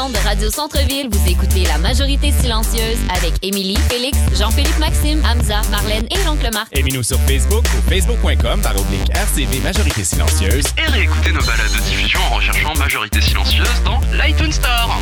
[0.00, 5.60] Ondes de Radio Centre-Ville, vous écoutez La Majorité Silencieuse avec Émilie, Félix, Jean-Philippe Maxime, Hamza,
[5.70, 6.68] Marlène et l'oncle Marc.
[6.76, 10.64] Aimez-nous sur Facebook ou facebook.com par oblique RCV Majorité Silencieuse.
[10.78, 14.98] Et réécoutez nos balades de diffusion en recherchant Majorité Silencieuse dans l'iTunes Store.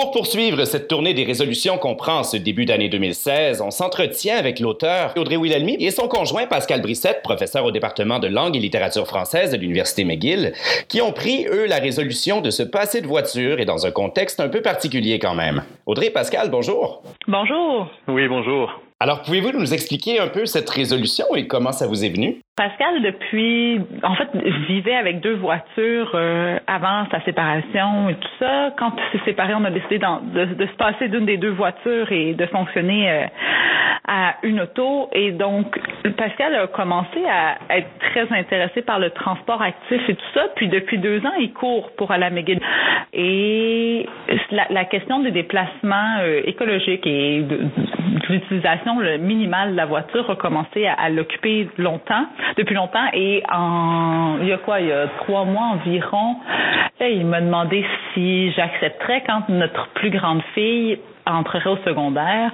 [0.00, 4.38] Pour poursuivre cette tournée des résolutions qu'on prend en ce début d'année 2016, on s'entretient
[4.38, 8.60] avec l'auteur Audrey Wilhelmy et son conjoint Pascal Brissette, professeur au département de langue et
[8.60, 10.54] littérature française de l'Université McGill,
[10.88, 14.40] qui ont pris, eux, la résolution de se passer de voiture et dans un contexte
[14.40, 15.64] un peu particulier quand même.
[15.84, 17.02] Audrey Pascal, bonjour.
[17.28, 17.90] Bonjour.
[18.08, 18.80] Oui, bonjour.
[19.00, 22.40] Alors, pouvez-vous nous expliquer un peu cette résolution et comment ça vous est venu?
[22.56, 24.28] Pascal, depuis, en fait,
[24.68, 28.72] vivait avec deux voitures euh, avant sa séparation et tout ça.
[28.76, 32.12] Quand il s'est séparé, on a décidé de, de se passer d'une des deux voitures
[32.12, 33.24] et de fonctionner euh,
[34.06, 35.08] à une auto.
[35.12, 35.78] Et donc,
[36.16, 40.42] Pascal a commencé à être très intéressé par le transport actif et tout ça.
[40.56, 42.60] Puis depuis deux ans, il court pour aller à McGill.
[43.12, 44.06] Et
[44.50, 47.60] la, la question des déplacements euh, écologiques et de,
[48.30, 53.08] l'utilisation le minimale de la voiture a commencé à l'occuper longtemps, depuis longtemps.
[53.12, 56.36] Et en, il y a quoi, il y a trois mois environ,
[56.98, 62.50] là, il m'a demandé si j'accepterais quand notre plus grande fille entrerait au secondaire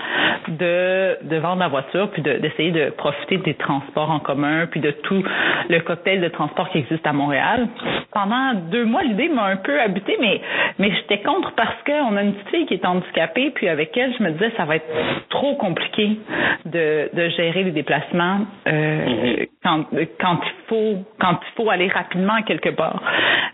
[0.49, 4.81] de, de vendre la voiture puis de- d'essayer de, profiter des transports en commun puis
[4.81, 5.23] de tout
[5.69, 7.69] le cocktail de transport qui existe à Montréal.
[8.13, 10.41] Pendant deux mois, l'idée m'a un peu habité, mais,
[10.79, 14.15] mais j'étais contre parce qu'on a une petite fille qui est handicapée puis avec elle,
[14.19, 14.87] je me disais ça va être
[15.31, 16.19] trop compliqué
[16.65, 19.85] de, de gérer les déplacements euh, quand,
[20.21, 23.01] quand il faut quand il faut aller rapidement à quelque part.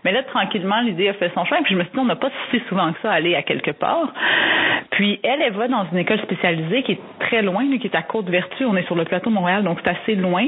[0.03, 1.61] Mais là, tranquillement, l'idée a fait son chemin.
[1.63, 3.41] Puis je me suis dit, on n'a pas si souvent que ça à aller à
[3.43, 4.11] quelque part.
[4.91, 8.01] Puis elle, elle va dans une école spécialisée qui est très loin, qui est à
[8.03, 8.65] Côte-Vertu.
[8.65, 10.47] On est sur le plateau Montréal, donc c'est assez loin.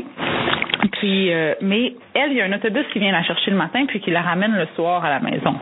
[0.93, 3.85] Puis, euh, mais elle, il y a un autobus qui vient la chercher le matin
[3.87, 5.55] puis qui la ramène le soir à la maison.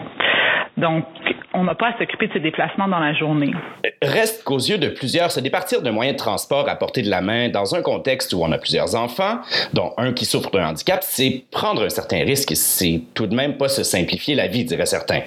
[0.78, 1.06] Donc,
[1.54, 3.52] on n'a pas à s'occuper de ses déplacements dans la journée.
[4.02, 7.22] Reste qu'aux yeux de plusieurs, se départir d'un moyen de transport à portée de la
[7.22, 9.40] main dans un contexte où on a plusieurs enfants,
[9.74, 12.52] dont un qui souffre d'un handicap, c'est prendre un certain risque.
[12.56, 15.22] C'est tout de même pas se simplifier la vie, diraient certains.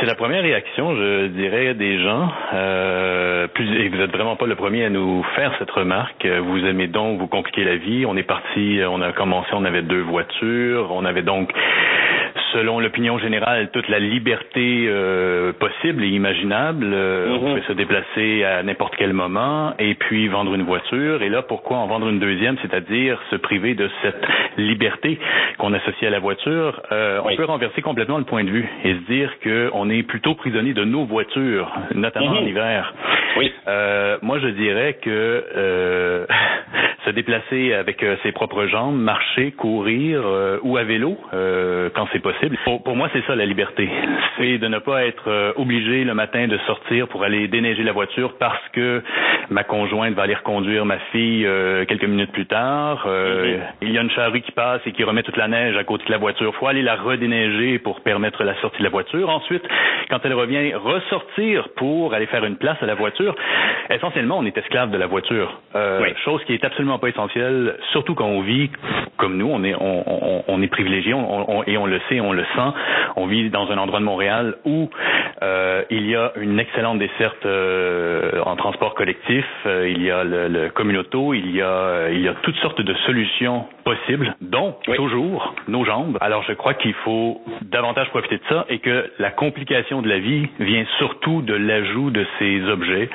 [0.00, 2.30] C'est la première réaction, je dirais, des gens.
[2.54, 6.26] Euh, plus, et vous êtes vraiment pas le premier à nous faire cette remarque.
[6.26, 8.04] Vous aimez donc vous compliquer la vie.
[8.06, 11.52] On est parti, on a commencé, on avait deux voitures, on avait donc
[12.52, 16.86] selon l'opinion générale, toute la liberté euh, possible et imaginable.
[16.92, 21.22] Euh, On pouvait se déplacer à n'importe quel moment et puis vendre une voiture.
[21.22, 25.18] Et là, pourquoi en vendre une deuxième, c'est-à-dire se priver de cette liberté
[25.58, 26.80] qu'on associe à la voiture?
[26.92, 30.34] Euh, On peut renverser complètement le point de vue et se dire qu'on est plutôt
[30.34, 32.94] prisonnier de nos voitures, notamment en hiver.
[33.36, 33.52] Oui.
[33.68, 36.26] Euh, moi, je dirais que euh,
[37.04, 42.06] se déplacer avec euh, ses propres jambes, marcher, courir euh, ou à vélo, euh, quand
[42.12, 42.56] c'est possible.
[42.64, 43.88] Pour, pour moi, c'est ça la liberté.
[44.36, 47.92] C'est de ne pas être euh, obligé le matin de sortir pour aller déneiger la
[47.92, 49.02] voiture parce que
[49.50, 53.04] ma conjointe va aller reconduire ma fille euh, quelques minutes plus tard.
[53.06, 55.84] Euh, Il y a une charrue qui passe et qui remet toute la neige à
[55.84, 56.54] côté de la voiture.
[56.54, 59.28] faut aller la redéneiger pour permettre la sortie de la voiture.
[59.28, 59.62] Ensuite,
[60.08, 63.34] quand elle revient, ressortir pour aller faire une place à la voiture.
[63.90, 65.60] Essentiellement, on est esclave de la voiture.
[66.24, 68.70] Chose qui est absolument pas essentiel, surtout quand on vit
[69.16, 72.42] comme nous, on est, on, on, on est privilégié et on le sait, on le
[72.42, 72.72] sent.
[73.16, 74.88] On vit dans un endroit de Montréal où
[75.42, 80.22] euh, il y a une excellente desserte euh, en transport collectif, euh, il y a
[80.24, 84.76] le, le communauto, il y a, il y a toutes sortes de solutions possibles, dont
[84.94, 86.18] toujours nos jambes.
[86.20, 90.18] Alors je crois qu'il faut davantage profiter de ça et que la complication de la
[90.18, 93.08] vie vient surtout de l'ajout de ces objets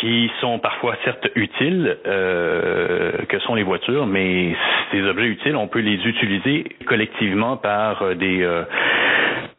[0.00, 4.54] qui sont parfois certes utiles, euh, que sont les voitures, mais
[4.90, 8.64] ces objets utiles, on peut les utiliser collectivement par euh, des euh,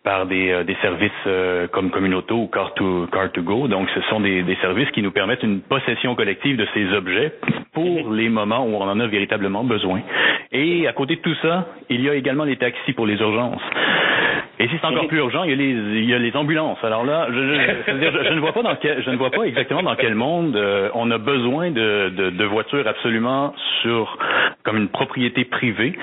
[0.04, 3.68] par des, euh, des services euh, comme Communauto ou car to, car to Go.
[3.68, 7.34] Donc, ce sont des, des services qui nous permettent une possession collective de ces objets
[7.74, 10.02] pour les moments où on en a véritablement besoin.
[10.52, 13.62] Et à côté de tout ça, il y a également les taxis pour les urgences.
[14.62, 15.70] Et si c'est encore plus urgent, il y a les,
[16.00, 16.78] il y a les ambulances.
[16.84, 19.32] Alors là, je, je, c'est-à-dire, je- je ne vois pas dans quel, je ne vois
[19.32, 24.18] pas exactement dans quel monde euh, on a besoin de, de, de voitures absolument sur
[24.64, 25.94] comme une propriété privée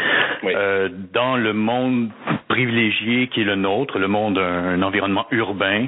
[0.44, 2.08] euh, dans le monde
[2.48, 5.86] privilégié qui est le nôtre, le monde un, un environnement urbain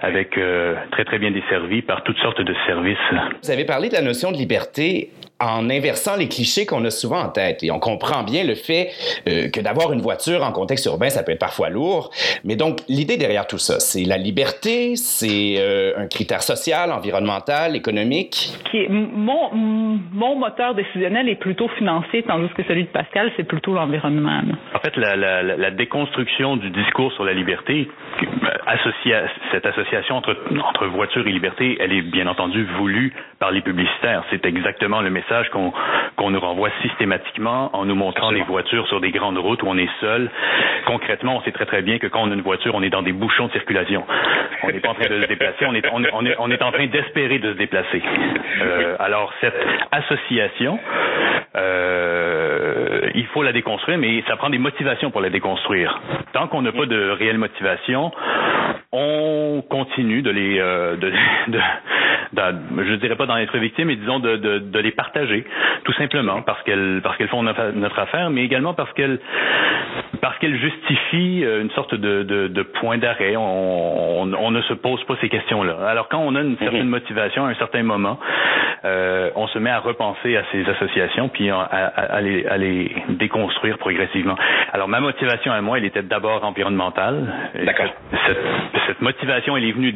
[0.00, 2.96] avec euh, très très bien desservi par toutes sortes de services.
[3.42, 7.20] Vous avez parlé de la notion de liberté en inversant les clichés qu'on a souvent
[7.20, 7.62] en tête.
[7.62, 8.88] Et on comprend bien le fait
[9.28, 12.10] euh, que d'avoir une voiture en contexte urbain, ça peut être parfois lourd.
[12.44, 17.76] Mais donc, l'idée derrière tout ça, c'est la liberté, c'est euh, un critère social, environnemental,
[17.76, 18.48] économique.
[18.70, 23.44] qui est mon, mon moteur décisionnel est plutôt financier, tandis que celui de Pascal, c'est
[23.44, 24.40] plutôt l'environnement.
[24.74, 27.88] En fait, la, la, la- la déconstruction du discours sur la liberté,
[28.22, 28.26] euh,
[28.66, 30.34] associa- cette association entre,
[30.66, 34.24] entre voiture et liberté, elle est bien entendu voulue par les publicitaires.
[34.30, 39.10] C'est exactement le message qu'on nous renvoie systématiquement en nous montrant des voitures sur des
[39.10, 40.30] grandes routes où on est seul.
[40.86, 43.02] Concrètement, on sait très très bien que quand on a une voiture, on est dans
[43.02, 44.04] des bouchons de circulation.
[44.62, 46.50] On n'est pas en train de se déplacer, on est, on est, on est, on
[46.50, 48.02] est en train d'espérer de se déplacer.
[48.62, 49.56] Euh, alors, cette
[49.92, 50.78] association,
[51.56, 56.00] euh, il faut la déconstruire, mais ça prend des motivations pour la déconstruire.
[56.32, 58.12] Tant qu'on n'a pas de réelle motivation,
[58.98, 61.10] on continue de les, euh, de,
[61.48, 61.58] de,
[62.32, 65.44] de- je dirais pas d'en être victime, mais disons de, de, de les partager,
[65.84, 69.18] tout simplement parce qu'elles, parce qu'elles font notre, affaire, mais également parce qu'elles,
[70.20, 73.36] parce qu'elles justifient euh, une sorte de, de, de point d'arrêt.
[73.36, 75.76] On, on, on ne se pose pas ces questions-là.
[75.88, 78.18] Alors quand on a une certaine motivation à un certain moment,
[78.84, 82.56] euh, on se met à repenser à ces associations puis à, à- à les, à
[82.56, 84.36] les déconstruire progressivement.
[84.72, 87.26] Alors ma motivation à moi, elle était d'abord environnementale.
[87.64, 87.86] D'accord.
[88.26, 88.38] Cette,
[88.86, 89.94] cette motivation, elle est venue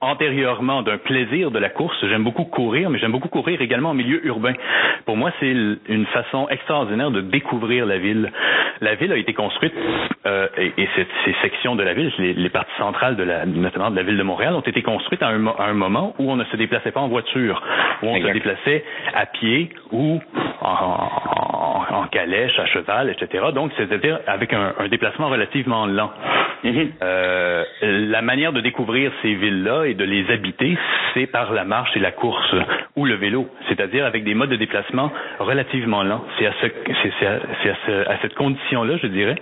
[0.00, 1.96] antérieurement d'un plaisir de la course.
[2.08, 4.52] J'aime beaucoup courir, mais j'aime beaucoup courir également en milieu urbain.
[5.06, 5.46] Pour moi, c'est
[5.88, 8.30] une façon extraordinaire de découvrir la ville.
[8.80, 9.74] La ville a été construite
[10.26, 13.46] euh, et, et cette- ces sections de la ville, les, les parties centrales de la,
[13.46, 16.14] notamment de la ville de Montréal, ont été construites à un, mo- à un moment
[16.18, 17.62] où on ne se déplaçait pas en voiture,
[18.02, 20.20] où on se déplaçait à pied ou
[20.60, 23.44] en, en- en calèche, à cheval, etc.
[23.54, 26.10] Donc, c'est-à-dire avec un, un déplacement relativement lent.
[27.02, 27.64] Euh,
[28.12, 30.76] la manière de découvrir ces villes-là et de les habiter,
[31.14, 32.54] c'est par la marche et la course
[32.96, 36.22] ou le vélo, c'est-à-dire avec des modes de déplacement relativement lents.
[36.38, 36.66] C'est à, ce,
[37.02, 39.36] c'est, c'est à, c'est à ce- à cette condition-là, je dirais,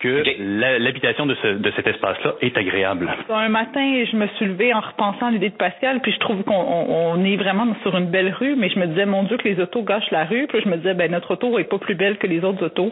[0.00, 3.08] que la- l'habitation de, ce, de cet espace-là est agréable.
[3.30, 6.42] Un matin, je me suis levée en repensant à l'idée de Pascal, puis je trouve
[6.44, 9.36] qu'on on- on est vraiment sur une belle rue, mais je me disais, mon Dieu,
[9.38, 10.46] que les autos gâchent la rue.
[10.48, 12.90] Puis je me disais, ben notre auto est pas plus belle que les autres autos.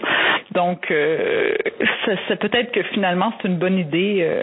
[0.52, 1.52] Donc, euh,
[2.28, 4.42] c'est peut-être que finalement, c'est une bonne idée euh,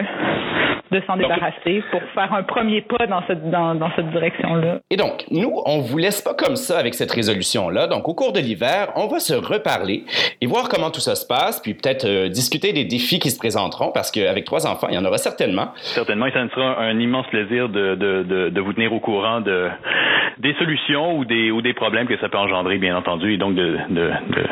[0.90, 4.80] de s'en débarrasser pour faire un premier pas dans cette, dans, dans cette direction-là.
[4.90, 7.86] Et donc, nous, on vous laisse pas comme ça avec cette résolution-là.
[7.88, 10.04] Donc, au cours de l'hiver, on va se reparler
[10.40, 13.38] et voir comment tout ça se passe, puis peut-être euh, discuter des défis qui se
[13.38, 15.68] présenteront, parce qu'avec trois enfants, il y en aura certainement.
[15.76, 19.00] Certainement, et ça me sera un immense plaisir de, de, de, de vous tenir au
[19.00, 19.68] courant de,
[20.38, 23.54] des solutions ou des, ou des problèmes que ça peut engendrer, bien entendu, et donc
[23.54, 24.42] de, de, de,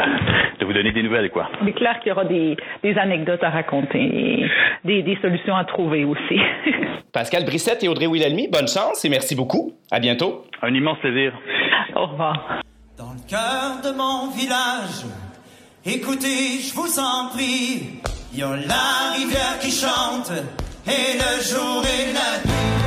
[0.60, 1.48] de vous donner des nouvelles, quoi.
[1.62, 4.48] Il est clair qu'il y aura des, des anecdotes à raconter,
[4.84, 6.23] des, des solutions à trouver aussi.
[7.12, 9.72] Pascal Brissette et Audrey Wilhelmy, bonne chance et merci beaucoup.
[9.90, 10.44] À bientôt.
[10.62, 11.32] Un immense plaisir.
[11.94, 12.60] Au revoir.
[12.96, 15.04] Dans le cœur de mon village,
[15.84, 18.00] écoutez, je vous en prie,
[18.32, 20.30] il y a la rivière qui chante,
[20.86, 22.83] et le jour et la nuit.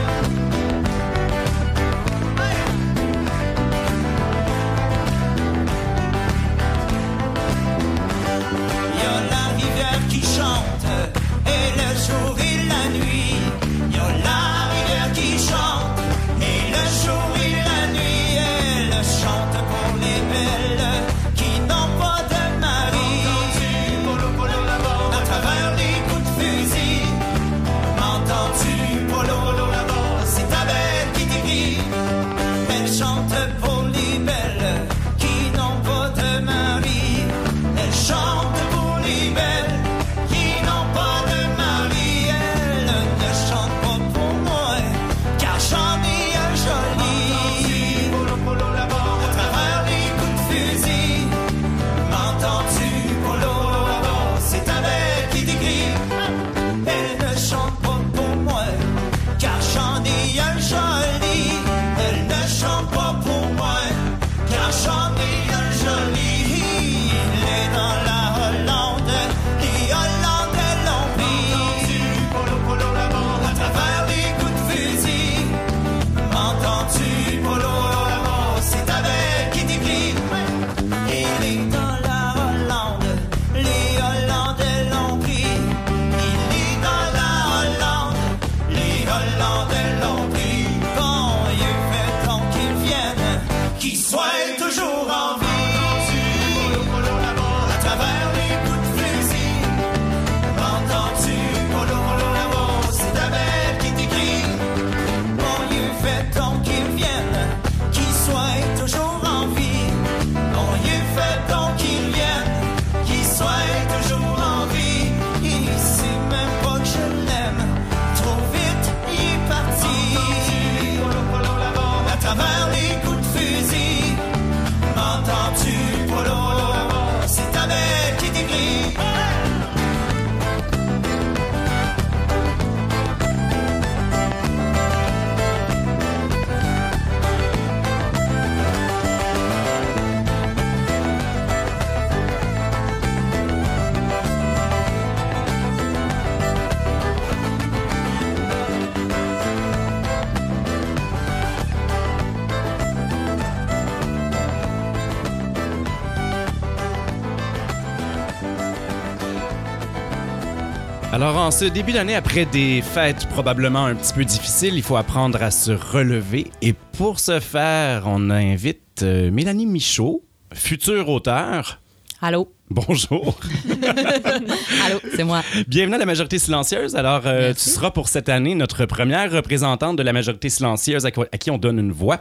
[161.59, 165.49] Ce début d'année, après des fêtes probablement un petit peu difficiles, il faut apprendre à
[165.49, 166.51] se relever.
[166.61, 171.79] Et pour ce faire, on invite euh, Mélanie Michaud, future auteure.
[172.21, 172.51] Allô?
[172.69, 173.39] Bonjour.
[174.85, 175.41] Allô, c'est moi.
[175.67, 176.95] Bienvenue à la majorité silencieuse.
[176.95, 181.11] Alors, euh, tu seras pour cette année notre première représentante de la majorité silencieuse à,
[181.11, 182.19] quoi- à qui on donne une voix.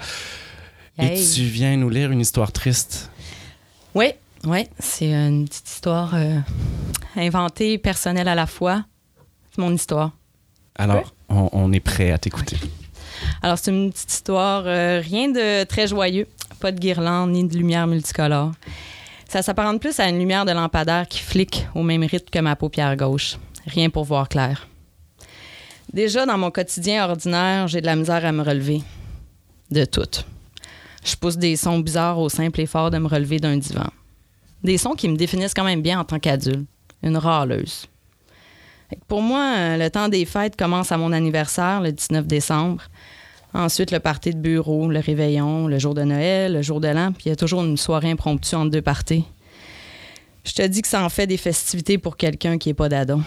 [0.99, 3.11] Et tu viens nous lire une histoire triste.
[3.95, 4.13] Oui,
[4.45, 6.39] oui, c'est une petite histoire euh,
[7.17, 8.85] inventée, personnelle à la fois.
[9.57, 10.13] Mon histoire.
[10.75, 12.59] Alors, on, on est prêt à t'écouter.
[13.43, 16.27] Alors, c'est une petite histoire, euh, rien de très joyeux,
[16.61, 18.53] pas de guirlande ni de lumière multicolore.
[19.29, 22.57] Ça s'apparente plus à une lumière de lampadaire qui flique au même rythme que ma
[22.57, 23.39] paupière gauche.
[23.67, 24.69] Rien pour voir clair.
[25.93, 28.83] Déjà, dans mon quotidien ordinaire, j'ai de la misère à me relever.
[29.71, 30.25] De tout.
[31.05, 33.89] Je pousse des sons bizarres au simple effort de me relever d'un divan.
[34.63, 36.69] Des sons qui me définissent quand même bien en tant qu'adulte.
[37.03, 37.87] Une râleuse.
[39.09, 42.85] Pour moi, euh, le temps des fêtes commence à mon anniversaire, le 19 décembre.
[43.53, 47.13] Ensuite, le party de bureau, le réveillon, le jour de Noël, le jour de l'an,
[47.13, 49.25] puis il y a toujours une soirée impromptue entre deux parties.
[50.45, 53.23] Je te dis que ça en fait des festivités pour quelqu'un qui n'est pas d'adon.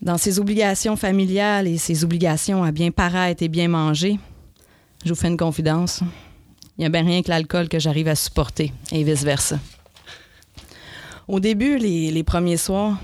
[0.00, 4.18] Dans ses obligations familiales et ses obligations à bien paraître et bien manger,
[5.04, 6.00] je vous fais une confidence.
[6.78, 9.58] Il n'y a bien rien que l'alcool que j'arrive à supporter et vice-versa.
[11.28, 12.98] Au début, les premiers soirs,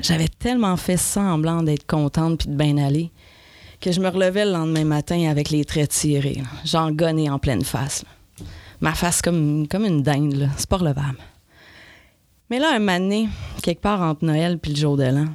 [0.00, 3.10] j'avais tellement fait semblant d'être contente puis de bien aller
[3.80, 7.64] que je me relevais le lendemain matin avec les traits tirés, genre gonné en pleine
[7.64, 8.04] face.
[8.80, 11.18] Ma face comme, comme une dinde, c'est pas relevable.
[12.48, 13.28] Mais là, un donné,
[13.62, 15.26] quelque part entre Noël puis le jour de l'an,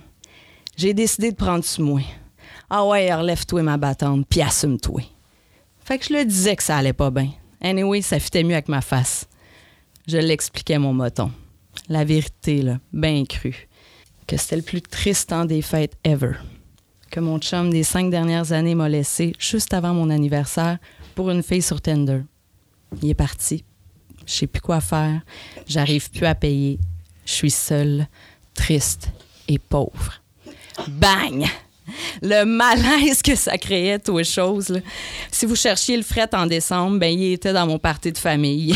[0.77, 2.01] j'ai décidé de prendre sur moi.
[2.69, 5.01] Ah ouais, relève-toi ma battante, puis assume-toi.
[5.79, 7.29] Fait que je le disais que ça allait pas bien.
[7.61, 9.27] Anyway, ça fitait mieux avec ma face.
[10.07, 11.31] Je l'expliquais, mon moton.
[11.87, 13.68] La vérité, là, bien crue.
[14.29, 16.33] Que c'était le plus triste temps des fêtes ever.
[17.09, 20.77] Que mon chum des cinq dernières années m'a laissé juste avant mon anniversaire
[21.15, 22.21] pour une fille sur Tinder.
[23.01, 23.63] Il est parti.
[24.27, 25.21] Je sais plus quoi faire.
[25.65, 26.77] J'arrive plus à payer.
[27.25, 28.07] Je suis seule,
[28.53, 29.09] triste
[29.47, 30.21] et pauvre.
[30.87, 31.47] Bang!
[32.21, 34.17] Le malaise que ça créait, toutes
[34.69, 34.83] les.
[35.31, 38.75] Si vous cherchiez le fret en décembre, ben, il était dans mon party de famille.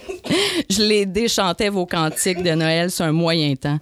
[0.68, 3.78] Je les déchantais vos cantiques de Noël sur un moyen temps.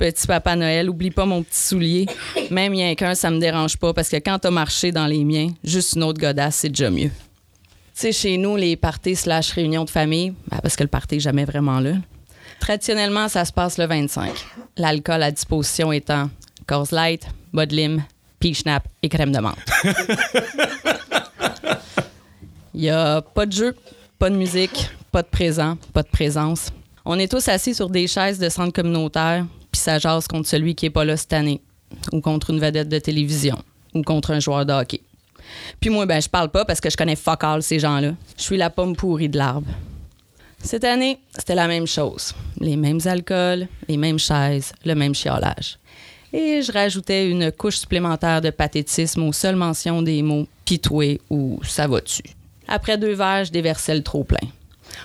[0.00, 2.06] Petit papa Noël, oublie pas mon petit soulier.
[2.50, 5.48] Même rien qu'un, ça me dérange pas parce que quand t'as marché dans les miens,
[5.62, 7.10] juste une autre godasse, c'est déjà mieux.
[7.10, 7.12] Tu
[7.92, 11.20] sais, chez nous, les parties slash réunions de famille, ben, parce que le party est
[11.20, 11.96] jamais vraiment là.
[12.60, 14.32] Traditionnellement, ça se passe le 25.
[14.78, 16.30] L'alcool à disposition étant
[16.66, 18.00] Coors Light, Bud
[18.38, 19.58] Peach Snap et crème de menthe.
[22.72, 23.76] Il a pas de jeu,
[24.18, 26.70] pas de musique, pas de présent, pas de présence.
[27.04, 30.74] On est tous assis sur des chaises de centre communautaire, puis ça jase contre celui
[30.74, 31.60] qui est pas là cette année,
[32.12, 33.58] ou contre une vedette de télévision,
[33.94, 35.00] ou contre un joueur de hockey.
[35.80, 38.12] Puis moi, ben, je parle pas parce que je connais fuck all ces gens-là.
[38.36, 39.68] Je suis la pomme pourrie de l'arbre.
[40.62, 42.34] Cette année, c'était la même chose.
[42.58, 45.78] Les mêmes alcools, les mêmes chaises, le même chiolage.
[46.32, 51.60] Et je rajoutais une couche supplémentaire de pathétisme aux seules mentions des mots pitoué ou
[51.64, 52.22] ça va-tu.
[52.68, 54.46] Après deux verres, je déversais le trop-plein.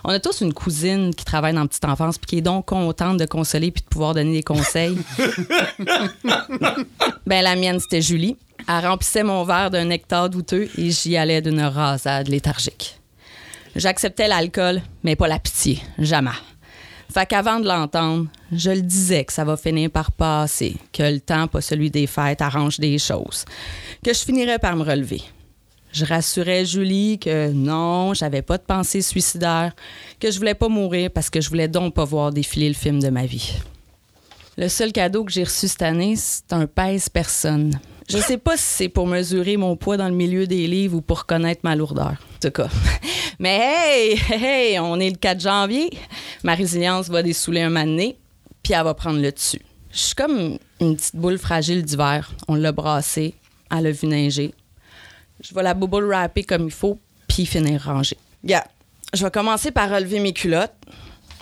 [0.03, 2.65] On a tous une cousine qui travaille dans la petite enfance puis qui est donc
[2.65, 4.97] contente de consoler puis de pouvoir donner des conseils.
[7.25, 8.37] ben la mienne, c'était Julie.
[8.67, 12.99] Elle remplissait mon verre d'un nectar douteux et j'y allais d'une rasade léthargique.
[13.75, 15.81] J'acceptais l'alcool, mais pas la pitié.
[15.99, 16.31] Jamais.
[17.13, 21.19] Fait qu'avant de l'entendre, je le disais que ça va finir par passer, que le
[21.19, 23.45] temps, pas celui des fêtes, arrange des choses,
[24.03, 25.21] que je finirais par me relever.
[25.95, 29.73] Je rassurais Julie que non, j'avais pas de pensée suicidaire,
[30.19, 33.01] que je voulais pas mourir parce que je voulais donc pas voir défiler le film
[33.01, 33.53] de ma vie.
[34.57, 37.79] Le seul cadeau que j'ai reçu cette année, c'est un pèse-personne.
[38.09, 41.01] Je sais pas si c'est pour mesurer mon poids dans le milieu des livres ou
[41.01, 42.11] pour connaître ma lourdeur.
[42.11, 42.67] En tout cas.
[43.39, 45.89] Mais hey, hey, on est le 4 janvier.
[46.43, 48.17] Ma résilience va dessouler un mané,
[48.63, 49.61] puis elle va prendre le dessus.
[49.93, 52.33] Je suis comme une petite boule fragile d'hiver.
[52.49, 53.33] On l'a brassée,
[53.71, 54.53] elle a vu neiger.
[55.41, 58.17] Je vais la bubble wrapper comme il faut, puis finir rangée.
[58.43, 58.65] Gars,
[59.13, 60.73] je vais commencer par relever mes culottes.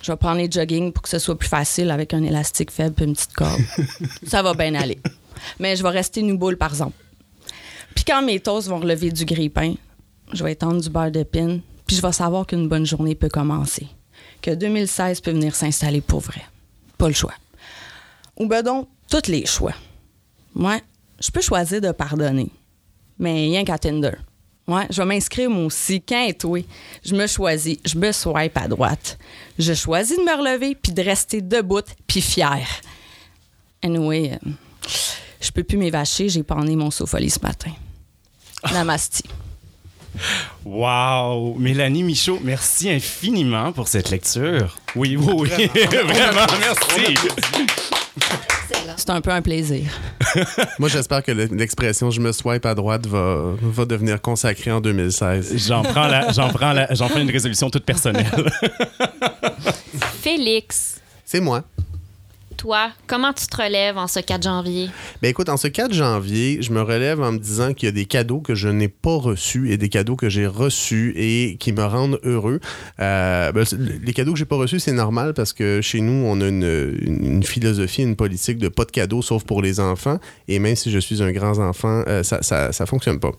[0.02, 3.02] Je vais prendre les jogging pour que ce soit plus facile avec un élastique faible
[3.02, 3.62] et une petite corde.
[4.28, 5.00] Ça va bien aller.
[5.60, 6.98] Mais je vais rester une boule par exemple.
[7.96, 9.76] Puis quand mes toasts vont relever du grille-pain,
[10.34, 13.88] je vais étendre du beurre d'épine, puis je vais savoir qu'une bonne journée peut commencer.
[14.42, 16.42] Que 2016 peut venir s'installer pour vrai.
[16.98, 17.34] Pas le choix.
[18.38, 19.74] Ou ben donc, tous les choix.
[20.56, 20.80] Moi,
[21.20, 22.50] je peux choisir de pardonner,
[23.18, 24.14] mais rien qu'à Tinder.
[24.68, 26.02] Ouais, je vais m'inscrire moi aussi.
[26.02, 26.60] Quand et toi,
[27.04, 29.18] je me choisis, je me swipe à droite.
[29.60, 32.66] Je choisis de me relever puis de rester debout puis fier.
[33.84, 34.50] Anyway, euh,
[35.42, 37.72] je peux plus m'évacher, j'ai pané mon sofa ce matin.
[38.72, 39.24] Namasté.
[40.64, 41.56] Wow!
[41.56, 44.78] Mélanie Michaud, merci infiniment pour cette lecture.
[44.96, 45.70] Oui, oui, oui.
[45.76, 47.16] Vraiment, merci.
[48.98, 49.86] C'est un peu un plaisir.
[50.80, 54.82] Moi, j'espère que le- l'expression je me swipe à droite va, va devenir consacrée en
[54.82, 55.54] 2016.
[55.68, 58.26] J'en prends, la, j'en prends, la, j'en fais une résolution toute personnelle.
[60.22, 61.64] Félix, C'est moi.
[62.64, 64.90] Toi, comment tu te relèves en ce 4 janvier?
[65.22, 67.92] Ben écoute, en ce 4 janvier, je me relève en me disant qu'il y a
[67.92, 71.74] des cadeaux que je n'ai pas reçus et des cadeaux que j'ai reçus et qui
[71.74, 72.62] me rendent heureux.
[73.02, 73.66] Euh, ben,
[74.02, 77.44] les cadeaux que j'ai pas reçus, c'est normal parce que chez nous, on a une,
[77.44, 80.20] philosophie, une politique de pas de cadeaux sauf pour les enfants.
[80.48, 83.32] Et même si je suis un grand enfant, euh, ça, ça, ça fonctionne pas.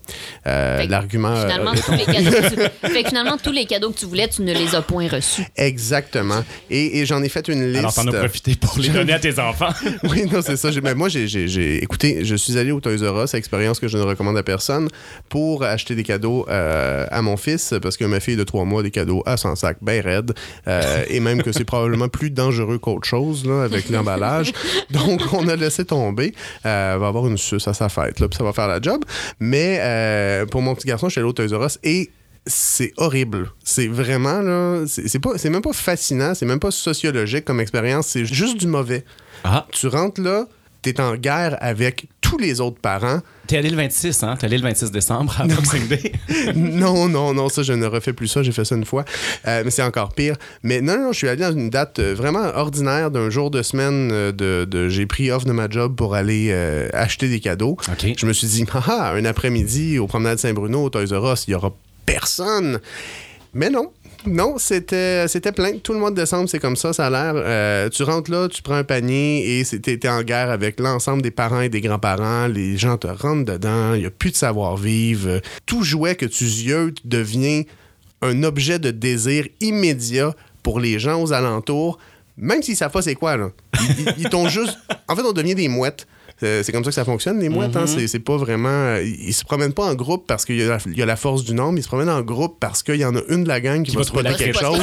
[0.45, 1.35] Euh, L'argument.
[1.35, 2.55] Finalement, est- tous les cadeaux que tu...
[2.93, 5.47] fait que finalement, tous les cadeaux que tu voulais, tu ne les as point reçus.
[5.55, 6.43] Exactement.
[6.69, 7.79] Et, et j'en ai fait une liste.
[7.79, 9.69] Alors, t'en as profité pour les donner tes enfants.
[10.03, 10.69] oui, non, c'est ça.
[10.83, 14.37] Mais moi, j'ai, je suis allé au Toys R Us, expérience que je ne recommande
[14.37, 14.89] à personne,
[15.29, 18.81] pour acheter des cadeaux euh, à mon fils, parce que ma fille de trois mois
[18.81, 20.33] a des cadeaux à son sac, bien raide,
[20.67, 24.53] euh, et même que c'est probablement plus dangereux qu'autre chose, là, avec l'emballage.
[24.91, 26.33] Donc, on a laissé tomber.
[26.65, 29.03] Euh, va avoir une suce à sa fête, là, puis ça va faire la job.
[29.39, 32.09] Mais euh, pour mon petit garçon, je suis allé au Toys R Us et
[32.47, 33.51] c'est horrible.
[33.63, 37.59] C'est vraiment, là, c'est c'est pas, c'est même pas fascinant, c'est même pas sociologique comme
[37.59, 39.03] expérience, c'est juste du mauvais.
[39.43, 39.65] Ah.
[39.71, 40.45] Tu rentres là,
[40.81, 43.19] t'es en guerre avec tous les autres parents.
[43.47, 44.35] T'es allé le 26, hein?
[44.39, 46.11] T'es allé le 26 décembre à Boxing Day.
[46.55, 48.41] non, non, non, ça, je ne refais plus ça.
[48.41, 49.05] J'ai fait ça une fois.
[49.47, 50.35] Euh, mais c'est encore pire.
[50.63, 53.61] Mais non, non, je suis allé dans une date euh, vraiment ordinaire d'un jour de
[53.61, 54.09] semaine.
[54.11, 57.77] euh, de, de- J'ai pris off de ma job pour aller euh, acheter des cadeaux.
[58.17, 61.47] Je me suis dit, ah, ah, un après-midi au promenade Saint-Bruno, au Toys R Us,
[61.47, 61.71] il y aura
[62.05, 62.79] personne.
[63.53, 63.91] Mais non.
[64.27, 65.77] Non, c'était plein.
[65.77, 67.33] Tout le mois de décembre, c'est comme ça, ça a l'air.
[67.35, 71.31] Euh, tu rentres là, tu prends un panier et t'es en guerre avec l'ensemble des
[71.31, 72.47] parents et des grands-parents.
[72.47, 73.93] Les gens te rentrent dedans.
[73.93, 75.41] Il n'y a plus de savoir-vivre.
[75.67, 77.65] Tout jouet que tu ziotes devient
[78.21, 80.33] un objet de désir immédiat
[80.63, 81.99] pour les gens aux alentours,
[82.37, 83.37] même s'ils savent pas c'est quoi.
[83.37, 83.51] Là.
[84.17, 84.77] Ils t'ont juste...
[85.07, 86.07] En fait, on devient des mouettes.
[86.43, 87.75] Euh, C'est comme ça que ça fonctionne, les mouettes.
[87.75, 87.87] Mhm.
[87.87, 88.67] C'est- C'est pas vraiment.
[88.69, 91.05] euh, Ils, se promènent pas en groupe parce qu'il y, a la- il y a
[91.05, 91.77] la force du nombre.
[91.77, 93.91] Ils se promènent en groupe parce qu'il y en a une de la gang qui,
[93.91, 94.23] Qui va se trouver.
[94.35, 94.79] Quelque chose,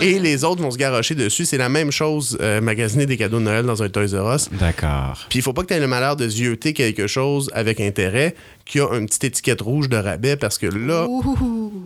[0.00, 1.44] et les autres vont se garrocher dessus.
[1.44, 4.48] C'est la même chose, euh, magasiner des cadeaux de Noël dans un Toys R Us.
[4.52, 5.26] D'accord.
[5.28, 8.34] Puis il faut pas que tu aies le malheur de zioter quelque chose avec intérêt
[8.66, 11.06] qui a une petite étiquette rouge de rabais parce que là,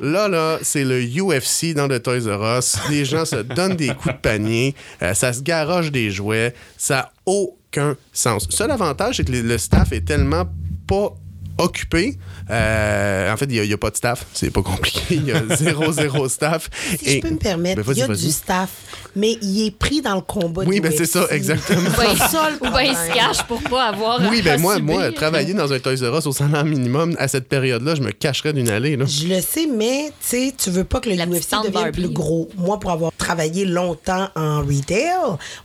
[0.00, 2.76] là, là, c'est le UFC dans le Toys R Us.
[2.90, 6.94] Les gens se donnent des coups de panier, euh, ça se garoche des jouets, ça
[6.94, 8.48] n'a aucun sens.
[8.50, 10.46] Seul avantage, c'est que le- staff est tellement
[10.86, 11.14] pas
[11.58, 12.16] occupé.
[12.48, 14.24] Euh, en fait, il n'y a, pas de staff.
[14.32, 15.16] C'est pas compliqué.
[15.16, 16.70] Il y a zéro, zéro staff.
[16.98, 18.70] Si je peux me permettre, Ben, il y a du staff,
[19.16, 21.80] mais il est pris dans le combat Oui, du ben, c'est ça, exactement.
[21.80, 24.54] Ou bien, C'est ça, le ou bien il se cache pour pas avoir Oui, ben
[24.54, 24.94] à moi, subir.
[24.94, 28.10] moi, travailler dans un Toys R Us au salaire minimum à cette période-là, je me
[28.12, 28.96] cacherais d'une allée.
[28.96, 29.04] Là.
[29.06, 31.90] Je le sais, mais tu sais, tu veux pas que le La UFC devienne Barbie.
[32.02, 32.48] plus gros.
[32.56, 35.10] Moi, pour avoir travaillé longtemps en retail,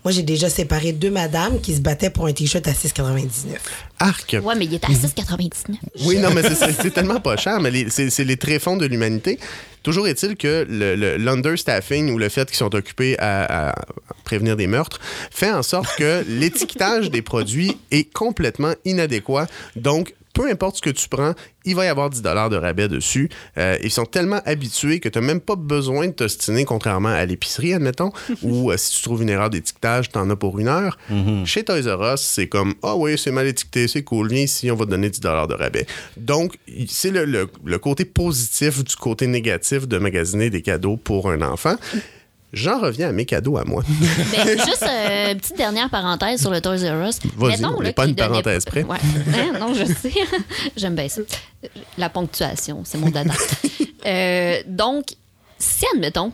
[0.04, 3.58] moi, j'ai déjà séparé deux madames qui se battaient pour un T-shirt à 6,99.
[4.00, 4.36] Arc.
[4.44, 5.78] Ouais, mais il est à 6,99.
[6.06, 9.40] Oui, non, mais c'est- tellement pas cher, mais c'est les tréfonds de l'humanité.
[9.84, 13.76] Toujours est-il que le- le- l'understaffing ou le fait qu'ils sont occupés à, à
[14.24, 15.00] prévenir des meurtres
[15.32, 19.48] fait en sorte que l'étiquetage des produits est complètement inadéquat.
[19.76, 21.32] Donc, peu importe ce que tu prends,
[21.64, 23.30] il va y avoir 10 de rabais dessus.
[23.58, 27.24] Euh, ils sont tellement habitués que tu n'as même pas besoin de t'ostiner, contrairement à
[27.26, 28.12] l'épicerie, admettons,
[28.44, 30.98] où euh, si tu trouves une erreur d'étiquetage, tu en as pour une heure.
[31.46, 34.70] Chez Toys R Us, c'est comme Ah oui, c'est mal étiqueté, c'est cool, viens ici,
[34.70, 35.88] on va te donner 10 de rabais.
[36.18, 36.58] Donc,
[36.90, 41.42] c'est le, le- le côté positif du côté négatif de magasiner des cadeaux pour un
[41.44, 41.78] enfant.
[42.56, 43.84] J'en reviens à mes cadeaux à moi.
[44.32, 47.20] Ben, juste euh, une petite dernière parenthèse sur le Toys R Us.
[47.36, 48.84] Vas-y, on n'est pas une parenthèse près.
[48.84, 48.98] Ouais.
[49.36, 50.14] Hein, non, je sais.
[50.78, 51.22] J'aime bien ça.
[51.98, 53.34] La ponctuation, c'est mon dada.
[54.08, 55.06] Euh, donc,
[55.58, 56.32] si, admettons,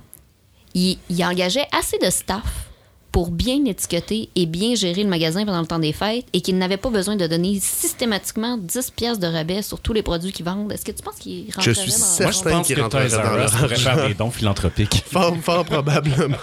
[0.73, 2.43] il, il engageait assez de staff
[3.11, 6.57] pour bien étiqueter et bien gérer le magasin pendant le temps des fêtes et qu'il
[6.57, 10.45] n'avait pas besoin de donner systématiquement 10 pièces de rabais sur tous les produits qu'ils
[10.45, 12.81] vendent, est-ce que tu penses qu'il rentrerait suis dans certain Moi, je pense qu'il que
[12.81, 15.03] rentrerait Toys dans leur pourrait faire des dons philanthropiques.
[15.11, 16.37] Fort, fort probablement.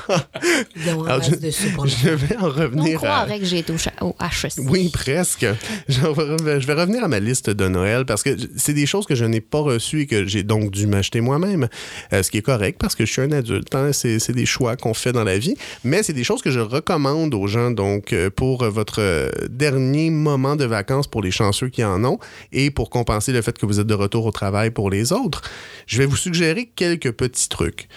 [1.06, 3.06] Alors, je, je vais en On revenir à...
[3.06, 4.52] croirait que j'ai été au, au HEC.
[4.58, 5.46] Oui, presque.
[5.88, 9.14] Je vais je revenir à ma liste de Noël parce que c'est des choses que
[9.14, 11.68] je n'ai pas reçues et que j'ai donc dû m'acheter moi-même.
[12.12, 13.74] Euh, ce qui est correct parce que je suis un adulte.
[13.74, 13.92] hein.
[13.92, 15.54] C'est c'est des choix qu'on fait dans la vie.
[15.84, 19.30] Mais c'est des choses que je recommande aux gens donc euh, pour euh, votre euh,
[19.48, 22.18] dernier moment de vacances pour les chanceux qui en ont
[22.52, 25.42] et pour compenser le fait que vous êtes de retour au travail pour les autres.
[25.86, 27.88] Je vais vous suggérer quelques petits trucs.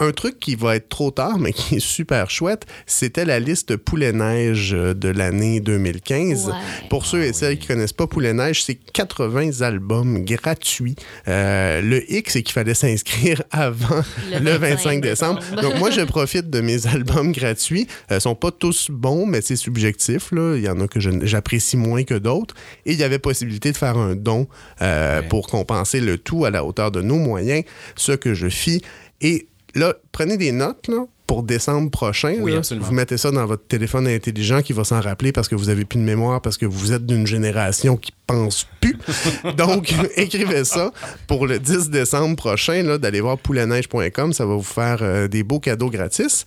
[0.00, 3.76] Un truc qui va être trop tard, mais qui est super chouette, c'était la liste
[3.76, 6.52] Poulet Neige euh, de l'année 2015.
[6.88, 10.94] Pour ceux et celles qui connaissent pas Poulet Neige, c'est 80 albums gratuits.
[11.26, 15.40] Euh, le X, c'est qu'il fallait s'inscrire avant Le le, 25, 25 décembre.
[15.40, 15.62] décembre.
[15.62, 17.88] Donc, moi, je profite de mes albums gratuits.
[18.10, 20.30] Ils sont pas tous bons, mais c'est subjectif.
[20.30, 20.54] Là.
[20.56, 22.54] Il y en a que j'apprécie moins que d'autres.
[22.86, 24.46] Et il y avait possibilité de faire un don
[24.80, 27.64] euh, pour compenser le tout à la hauteur de nos moyens,
[27.96, 28.80] ce que je fis.
[29.20, 32.36] Et là, prenez des notes là, pour décembre prochain.
[32.40, 32.58] Oui, là.
[32.58, 32.86] absolument.
[32.86, 35.84] Vous mettez ça dans votre téléphone intelligent qui va s'en rappeler parce que vous avez
[35.84, 38.96] plus de mémoire, parce que vous êtes d'une génération qui pense plus.
[39.56, 40.90] Donc, écrivez ça
[41.26, 44.32] pour le 10 décembre prochain, d'aller voir pouletneige.com.
[44.32, 46.46] Ça va vous faire euh, des beaux cadeaux gratis.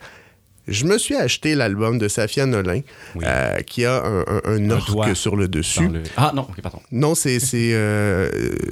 [0.71, 2.81] Je me suis acheté l'album de Safia Nolin,
[3.23, 5.87] euh, qui a un, un, un orque doigt sur le dessus.
[5.87, 6.79] Le- Ah non, ok, pardon.
[6.91, 7.39] Non, c'est.
[7.39, 8.29] c'est, euh,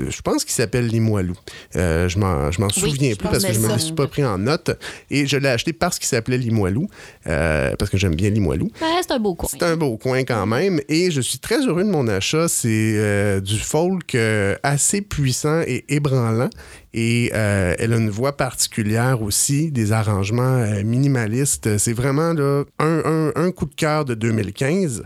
[0.09, 1.35] je pense qu'il s'appelle Limoilou.
[1.75, 3.73] Euh, je m'en je m'en souviens plus parce que je me ça.
[3.73, 4.71] le suis pas pris en note.
[5.11, 6.87] Et je l'ai acheté parce qu'il s'appelait Limoilou,
[7.27, 8.71] euh, parce que j'aime bien Limoilou.
[8.81, 9.49] Ouais, c'est un beau coin.
[9.51, 10.79] C'est un beau coin quand même.
[10.89, 12.47] Et je suis très heureux de mon achat.
[12.47, 16.49] C'est euh, du folk euh, assez puissant et ébranlant.
[16.93, 21.77] Et euh, elle a une voix particulière aussi, des arrangements euh, minimalistes.
[21.77, 25.03] C'est vraiment là, un, un- un coup de cœur de 2015.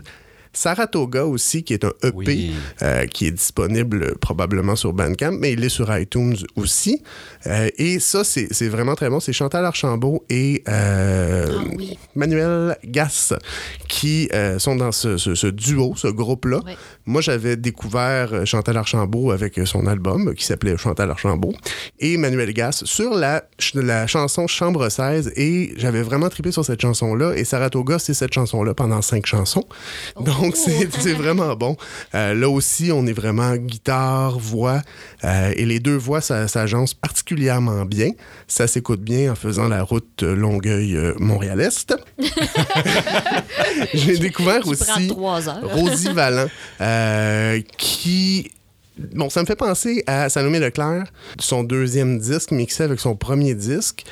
[0.56, 2.24] Saratoga aussi, qui est un EP
[2.82, 7.02] euh, qui est disponible probablement sur Bandcamp, mais il est sur iTunes aussi.
[7.48, 9.18] Euh, et ça, c'est c'est vraiment très bon.
[9.18, 11.58] C'est Chantal Archambault et euh,
[12.14, 13.32] Manuel Gass
[13.88, 16.60] qui euh, sont dans ce, ce- ce duo, ce groupe-là.
[17.06, 21.52] Moi, j'avais découvert euh, Chantal Archambault avec euh, son album euh, qui s'appelait Chantal Archambault
[22.00, 26.64] et Manuel Gass sur la, ch- la chanson Chambre 16 et j'avais vraiment trippé sur
[26.64, 29.64] cette chanson-là et Saratoga, c'est cette chanson-là pendant cinq chansons.
[30.20, 31.76] Donc, c'est vraiment bon.
[32.14, 34.80] Euh, là aussi, on est vraiment guitare, voix
[35.24, 38.10] euh, et les deux voix s'agencent particulièrement bien.
[38.46, 41.94] Ça s'écoute bien en faisant la route Longueuil-Montréal-Est.
[43.94, 45.08] J'ai découvert aussi.
[45.62, 46.46] Rosie Vallant,
[46.80, 46.93] euh,
[47.76, 48.50] qui.
[48.96, 51.06] Bon, ça me fait penser à Salomé Leclerc,
[51.40, 54.04] son deuxième disque mixé avec son premier disque.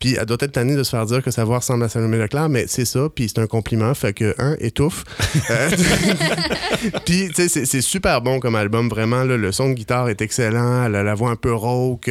[0.00, 2.18] Puis elle doit être tannée de se faire dire que sa voix ressemble à Salomé
[2.18, 5.04] Leclerc, mais c'est ça, puis c'est un compliment, fait que, un, étouffe.
[5.50, 5.70] Euh,
[7.04, 10.20] puis, tu sais, c'est- super bon comme album, vraiment, là, le son de guitare est
[10.22, 12.10] excellent, elle a la voix un peu rauque,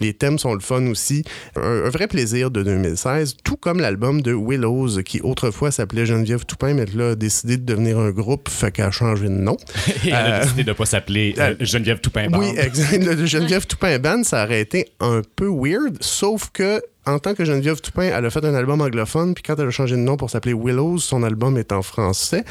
[0.00, 1.24] les thèmes sont le fun aussi.
[1.56, 6.44] Un, un vrai plaisir de 2016, tout comme l'album de Willows, qui autrefois s'appelait Geneviève
[6.44, 9.56] Toupin, mais là a décidé de devenir un groupe, fait qu'elle a changé de nom.
[10.04, 12.38] Et elle a Euh, décidé de ne pas s'appeler euh, Geneviève Toupin Band.
[12.40, 13.02] oui, exact.
[13.04, 17.44] Le Geneviève Toupin Band, ça aurait été un peu weird, sauf que en tant que
[17.44, 20.16] Geneviève Toupin, elle a fait un album anglophone, puis quand elle a changé de nom
[20.16, 22.44] pour s'appeler Willows, son album est en français.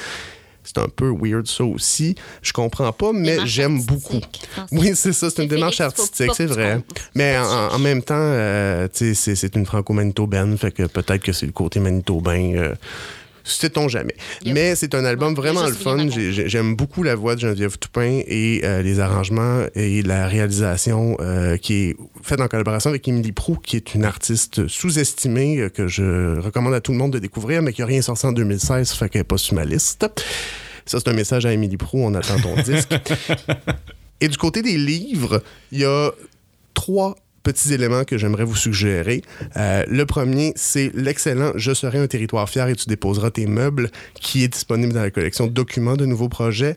[0.64, 2.16] C'est un peu weird ça aussi.
[2.42, 4.20] Je comprends pas, mais j'aime beaucoup.
[4.74, 6.82] Oui, c'est ça, c'est une démarche artistique, c'est vrai.
[7.16, 11.54] Mais en, en même temps, euh, c'est une franco-manitobaine, fait que peut-être que c'est le
[11.54, 12.54] côté manitobain.
[12.56, 12.76] euh,
[13.50, 14.16] Sait-on jamais.
[14.46, 16.10] Mais c'est un album vraiment le fun.
[16.10, 20.28] J'ai- j'ai- J'aime beaucoup la voix de Geneviève Toupin et euh, les arrangements et la
[20.28, 25.60] réalisation euh, qui est faite en collaboration avec Émilie Prou, qui est une artiste sous-estimée
[25.60, 28.26] euh, que je recommande à tout le monde de découvrir, mais qui n'a rien sorti
[28.26, 30.06] en 2016, fait qu'elle n'est pas sur ma liste.
[30.86, 32.00] Ça, c'est un message à Émilie Prou.
[32.06, 32.94] On attend ton disque.
[34.22, 36.12] Et du côté des livres, il y a
[36.74, 37.16] trois
[37.48, 39.22] petits éléments que j'aimerais vous suggérer.
[39.56, 43.90] Euh, le premier, c'est l'excellent Je serai un territoire fier et tu déposeras tes meubles,
[44.16, 46.76] qui est disponible dans la collection Documents de nouveaux projets,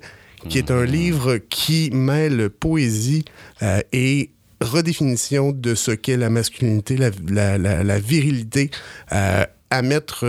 [0.49, 3.25] qui est un livre qui mêle poésie
[3.63, 8.71] euh, et redéfinition de ce qu'est la masculinité, la, la- la- la virilité,
[9.13, 10.25] euh, à mettre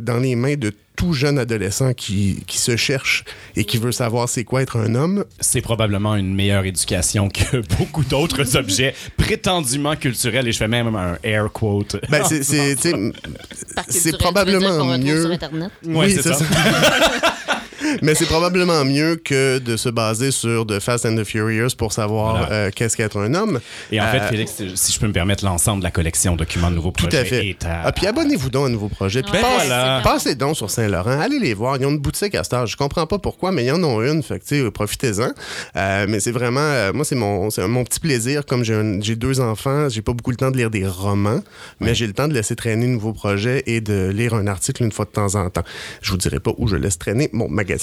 [0.00, 0.72] dans les mains de
[1.02, 3.24] tout jeune adolescent qui, qui se cherche
[3.56, 5.24] et qui veut savoir c'est quoi être un homme.
[5.40, 10.94] C'est probablement une meilleure éducation que beaucoup d'autres objets prétendument culturels, et je fais même
[10.94, 11.96] un air quote.
[12.08, 15.22] Ben, c'est- probablement mieux.
[15.22, 15.72] sur Internet?
[15.84, 16.38] Ouais, c'est ça.
[18.00, 21.92] Mais c'est probablement mieux que de se baser sur The Fast and the Furious pour
[21.92, 22.52] savoir Voilà.
[22.52, 23.60] euh, qu'est-ce qu'être un homme.
[23.90, 26.70] Et en fait, Euh, Félix, si je peux me permettre, l'ensemble de la collection Documents
[26.70, 27.46] de nouveaux Tout projets à fait.
[27.48, 29.22] est à- Ah, puis abonnez-vous donc à Nouveau Projet.
[29.22, 30.00] Puis Ben passe- voilà.
[30.04, 31.20] Passez donc sur Saint-Laurent.
[31.20, 31.76] Allez les voir.
[31.76, 32.66] Ils ont une boutique à Star.
[32.66, 34.22] Je comprends pas pourquoi, mais ils en ont une.
[34.22, 35.30] Fait que, profitez-en.
[35.76, 36.92] Euh, mais c'est vraiment...
[36.94, 38.44] moi, c'est mon, c'est mon petit plaisir.
[38.46, 41.40] Comme j'ai, deux enfants, j'ai pas beaucoup le temps de lire des romans,
[41.80, 44.92] mais j'ai le temps de laisser traîner Nouveau Projet et de lire un article une
[44.92, 45.64] fois de temps en temps.
[46.00, 47.81] Je vous dirai pas où je laisse traîner mon magazine.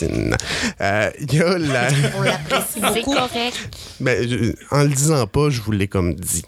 [0.81, 1.87] Euh, Il y a la...
[2.17, 3.13] On l'apprécie C'est beaucoup.
[3.15, 3.55] correct.
[3.99, 6.43] Ben, je- en le disant pas, je vous l'ai comme dit.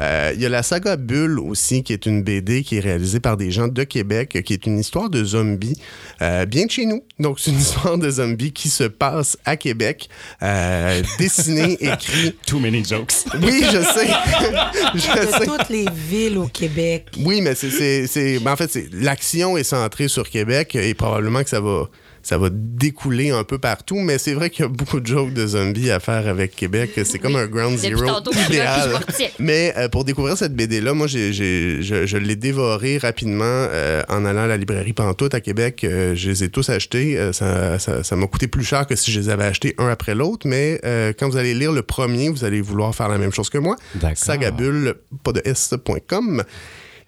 [0.00, 3.20] Euh, Il y a la saga Bulle aussi, qui est une BD qui est réalisée
[3.20, 5.76] par des gens de Québec, qui est une histoire de zombies,
[6.22, 7.02] euh, bien de chez nous.
[7.18, 10.08] Donc, c'est une histoire de zombies qui se passe à Québec,
[10.42, 12.34] euh, dessinée, écrit.
[12.46, 13.12] Too many jokes.
[13.42, 14.08] Oui, je sais.
[14.94, 15.46] je De sais.
[15.46, 17.06] toutes les villes au Québec.
[17.24, 20.94] Oui, mais c'est, c'est, c'est- ben, en fait, c'est, l'action est centrée sur Québec et
[20.94, 21.88] probablement que ça va,
[22.22, 23.96] ça va découler un peu partout.
[23.98, 26.90] Mais c'est vrai qu'il y a beaucoup de jokes de zombies à faire avec Québec.
[27.04, 28.02] C'est comme un ground zero
[28.48, 28.90] idéal.
[29.38, 34.42] Mais euh, pour découvrir cette BD-là, moi, je, je l'ai dévoré rapidement euh, en allant
[34.42, 35.84] à la librairie Pantoute à Québec.
[35.84, 37.18] Euh, je les ai tous achetés.
[37.18, 39.88] Euh, ça, ça- ça m'a coûté plus cher que si je les avais achetés un
[39.88, 40.46] après l'autre.
[40.46, 43.50] Mais euh, quand vous allez lire le premier, vous allez vouloir faire la même chose
[43.50, 43.76] que moi.
[43.94, 44.16] D'accord.
[44.18, 44.94] Sagabule,
[45.24, 46.42] pas de S.com.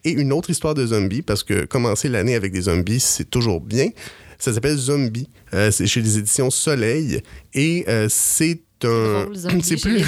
[0.04, 3.60] Et une autre histoire de zombies, parce que commencer l'année avec des zombies, c'est toujours
[3.60, 3.88] bien.
[4.38, 5.28] Ça s'appelle Zombie.
[5.54, 7.22] Euh, c'est chez les éditions Soleil.
[7.54, 8.62] Et euh, c'est
[9.62, 10.04] C'est plus.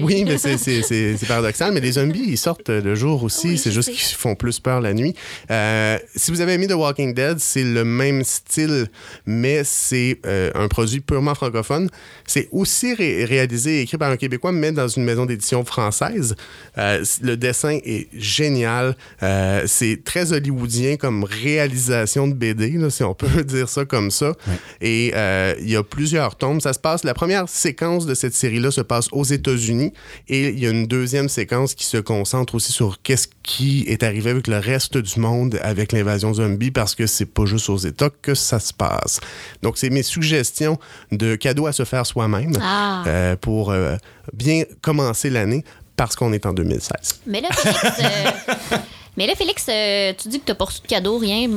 [0.02, 1.72] Oui, mais c'est- paradoxal.
[1.72, 3.48] Mais les zombies, ils sortent le jour aussi.
[3.48, 5.14] Oui, c'est juste qu'ils font plus peur la nuit.
[5.50, 8.88] Euh, si vous avez aimé The Walking Dead, c'est le même style,
[9.26, 11.88] mais c'est euh, un produit purement francophone.
[12.26, 16.34] C'est aussi ré- réalisé et écrit par un Québécois, mais dans une maison d'édition française.
[16.78, 18.96] Euh, le dessin est génial.
[19.22, 24.10] Euh, c'est très hollywoodien comme réalisation de BD, là, si on peut dire ça comme
[24.10, 24.32] ça.
[24.80, 26.60] Et euh, il y a plusieurs tomes.
[26.60, 29.92] Ça se passe, la première séquence de cette série-là se passe aux États-Unis
[30.28, 34.02] et il y a une deuxième séquence qui se concentre aussi sur qu'est-ce qui est
[34.02, 37.76] arrivé avec le reste du monde avec l'invasion zombie parce que c'est pas juste aux
[37.76, 39.20] États que ça se passe.
[39.62, 40.78] Donc, c'est mes suggestions
[41.10, 43.04] de cadeaux à se faire soi-même Ah.
[43.06, 43.96] euh, pour euh,
[44.32, 45.62] bien commencer l'année
[45.96, 47.20] parce qu'on est en 2016.
[47.26, 48.76] Mais là, Félix, euh,
[49.18, 51.48] mais là, Félix euh, tu dis que t'as pas reçu de cadeau, rien.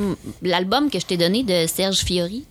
[0.42, 2.44] L'album que je t'ai donné de Serge Fiori,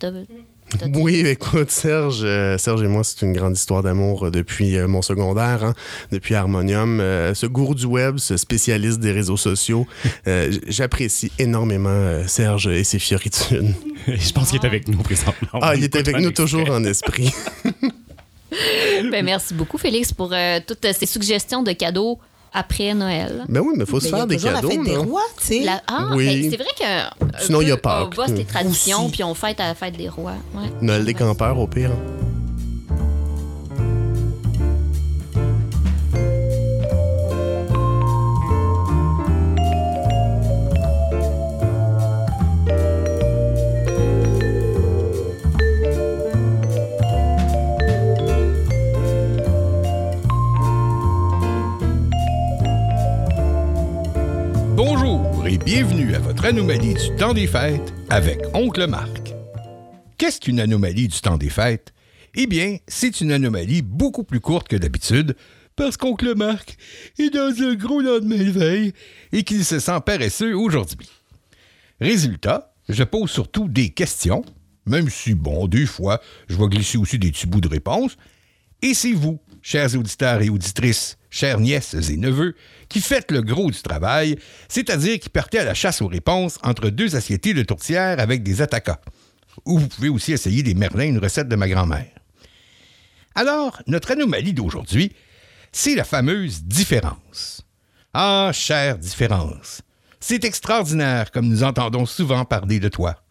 [0.94, 4.86] Oui, écoute, Serge, euh, Serge et moi, c'est une grande histoire d'amour euh, depuis euh,
[4.86, 5.74] mon secondaire, hein,
[6.12, 7.00] depuis Harmonium.
[7.00, 9.86] Euh, ce gourou du web, ce spécialiste des réseaux sociaux,
[10.26, 13.74] euh, j'apprécie énormément Serge et ses fioritudes.
[14.06, 15.60] Je pense qu'il est avec nous présentement.
[15.60, 17.32] Ah, il est avec nous toujours en esprit.
[19.10, 22.18] Ben, merci beaucoup, Félix, pour euh, toutes ces suggestions de cadeaux
[22.56, 23.44] après Noël.
[23.48, 24.68] ben oui, mais il faut se Mais a faire des cadeaux.
[24.68, 25.60] la fête des rois, tu sais.
[25.60, 26.26] La- Ah, Oui.
[26.42, 26.84] ben, c'est vrai que.
[27.36, 28.08] un Sinon, il y a Pâques.
[28.12, 29.12] On bosse les traditions, Aussi.
[29.12, 30.32] puis on fête à la fête des rois.
[30.54, 30.68] Ouais.
[30.80, 31.90] Noël des campeurs, au pire.
[55.66, 59.34] Bienvenue à votre anomalie du temps des fêtes avec Oncle Marc.
[60.16, 61.92] Qu'est-ce qu'une anomalie du temps des fêtes?
[62.36, 65.34] Eh bien, c'est une anomalie beaucoup plus courte que d'habitude
[65.74, 66.76] parce qu'Oncle Marc
[67.18, 68.92] est dans un gros lendemain de veille
[69.32, 71.10] et qu'il se sent paresseux aujourd'hui.
[72.00, 74.44] Résultat, je pose surtout des questions,
[74.86, 78.16] même si, bon, des fois, je vais glisser aussi des petits bouts de réponses,
[78.82, 82.54] et c'est vous, chers auditeurs et auditrices, chères nièces et neveux,
[82.88, 86.88] qui faites le gros du travail, c'est-à-dire qui partez à la chasse aux réponses entre
[86.88, 89.00] deux assiettes de tourtière avec des attaquas.
[89.64, 92.10] Ou vous pouvez aussi essayer des merlins, une recette de ma grand-mère.
[93.34, 95.12] Alors, notre anomalie d'aujourd'hui,
[95.72, 97.62] c'est la fameuse différence.
[98.14, 99.82] Ah, chère différence.
[100.20, 103.22] C'est extraordinaire comme nous entendons souvent parler de toi.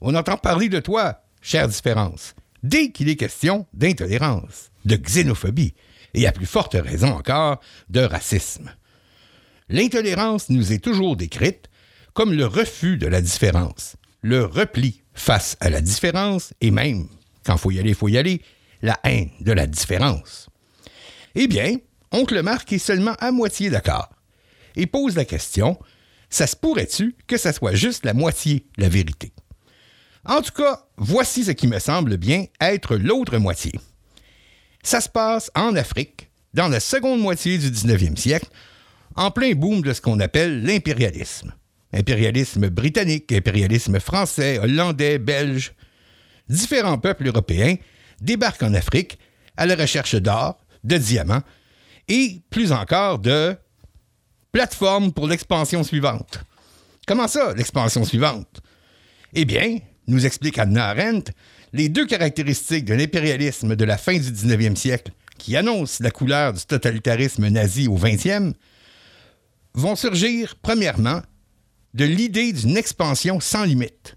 [0.00, 5.74] On entend parler de toi, chère différence, dès qu'il est question d'intolérance, de xénophobie,
[6.14, 8.74] et à plus forte raison encore, de racisme.
[9.68, 11.68] L'intolérance nous est toujours décrite
[12.12, 17.08] comme le refus de la différence, le repli face à la différence, et même,
[17.44, 18.42] quand faut y aller, faut y aller,
[18.82, 20.48] la haine de la différence.
[21.34, 21.76] Eh bien,
[22.10, 24.10] Oncle Marc est seulement à moitié d'accord
[24.76, 25.78] et pose la question
[26.32, 29.32] ça se pourrait-tu que ça soit juste la moitié la vérité?
[30.24, 33.72] En tout cas, voici ce qui me semble bien être l'autre moitié.
[34.82, 38.48] Ça se passe en Afrique, dans la seconde moitié du 19e siècle,
[39.14, 41.52] en plein boom de ce qu'on appelle l'impérialisme.
[41.92, 45.72] Impérialisme britannique, impérialisme français, hollandais, belge.
[46.48, 47.76] Différents peuples européens
[48.20, 49.18] débarquent en Afrique
[49.56, 51.42] à la recherche d'or, de diamants
[52.08, 53.56] et plus encore de
[54.50, 56.40] plateformes pour l'expansion suivante.
[57.06, 58.60] Comment ça, l'expansion suivante?
[59.34, 61.32] Eh bien, nous explique Anna Arendt,
[61.72, 66.52] les deux caractéristiques de l'impérialisme de la fin du 19e siècle, qui annoncent la couleur
[66.52, 68.52] du totalitarisme nazi au 20e,
[69.74, 71.22] vont surgir, premièrement,
[71.94, 74.16] de l'idée d'une expansion sans limite.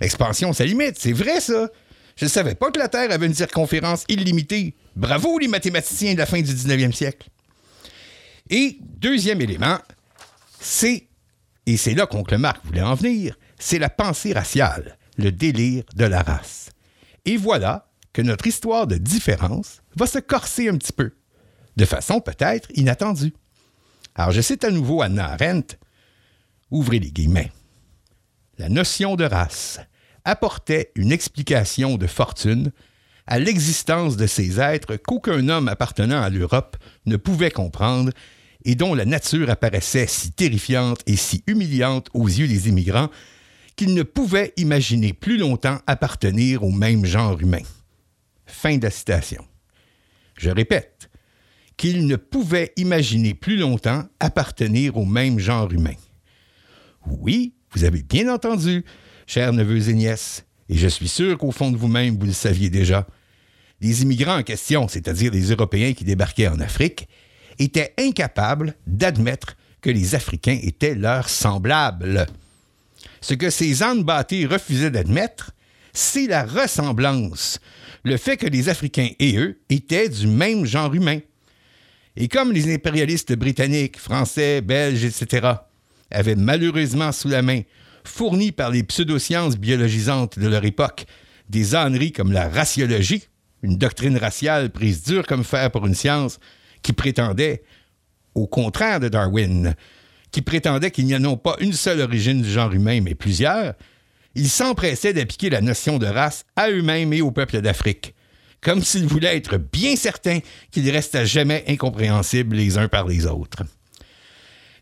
[0.00, 1.68] Expansion sans limite, c'est vrai ça,
[2.16, 4.74] Je ne savais pas que la Terre avait une circonférence illimitée.
[4.96, 7.28] Bravo les mathématiciens de la fin du 19e siècle.
[8.50, 9.78] Et deuxième élément,
[10.60, 11.08] c'est,
[11.66, 16.04] et c'est là qu'Oncle Marc voulait en venir, c'est la pensée raciale, le délire de
[16.04, 16.63] la race.
[17.24, 21.12] Et voilà que notre histoire de différence va se corser un petit peu,
[21.76, 23.34] de façon peut-être inattendue.
[24.14, 25.76] Alors je cite à nouveau Anna Arendt,
[26.70, 27.50] ouvrez les guillemets.
[28.58, 29.80] La notion de race
[30.24, 32.70] apportait une explication de fortune
[33.26, 38.12] à l'existence de ces êtres qu'aucun homme appartenant à l'Europe ne pouvait comprendre
[38.64, 43.10] et dont la nature apparaissait si terrifiante et si humiliante aux yeux des immigrants
[43.76, 47.62] qu'ils ne pouvaient imaginer plus longtemps appartenir au même genre humain.
[48.46, 49.44] Fin de la citation.
[50.36, 51.10] Je répète,
[51.76, 55.94] qu'ils ne pouvaient imaginer plus longtemps appartenir au même genre humain.
[57.06, 58.84] Oui, vous avez bien entendu,
[59.26, 62.70] chers neveux et nièces, et je suis sûr qu'au fond de vous-même, vous le saviez
[62.70, 63.06] déjà.
[63.80, 67.08] Les immigrants en question, c'est-à-dire les Européens qui débarquaient en Afrique,
[67.58, 72.26] étaient incapables d'admettre que les Africains étaient leurs semblables.
[73.24, 75.52] Ce que ces ânes bâtés refusaient d'admettre,
[75.94, 77.58] c'est la ressemblance,
[78.02, 81.20] le fait que les Africains et eux étaient du même genre humain.
[82.16, 85.52] Et comme les impérialistes britanniques, français, belges, etc.,
[86.10, 87.62] avaient malheureusement sous la main,
[88.04, 91.06] fourni par les pseudosciences biologisantes de leur époque,
[91.48, 93.28] des âneries comme la raciologie,
[93.62, 96.38] une doctrine raciale prise dure comme fer pour une science,
[96.82, 97.62] qui prétendait,
[98.34, 99.74] au contraire de Darwin,
[100.34, 103.74] qui prétendait qu'il n'y a non pas une seule origine du genre humain, mais plusieurs,
[104.34, 108.16] ils s'empressaient d'appliquer la notion de race à eux-mêmes et au peuple d'Afrique,
[108.60, 110.40] comme s'ils voulaient être bien certains
[110.72, 113.62] qu'ils restent à jamais incompréhensibles les uns par les autres.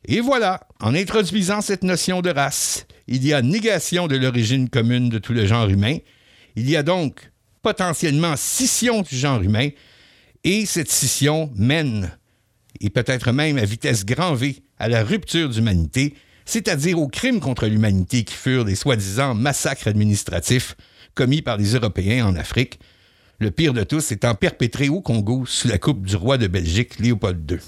[0.06, 5.10] Et voilà, en introduisant cette notion de race, il y a négation de l'origine commune
[5.10, 5.98] de tout le genre humain,
[6.56, 7.30] il y a donc
[7.60, 9.68] potentiellement scission du genre humain,
[10.44, 12.10] et cette scission mène,
[12.80, 16.14] et peut-être même à vitesse grand V, à la rupture d'humanité,
[16.44, 20.74] c'est-à-dire aux crimes contre l'humanité qui furent des soi-disant massacres administratifs
[21.14, 22.80] commis par les Européens en Afrique,
[23.38, 26.98] le pire de tous étant perpétré au Congo sous la coupe du roi de Belgique
[26.98, 27.58] Léopold II.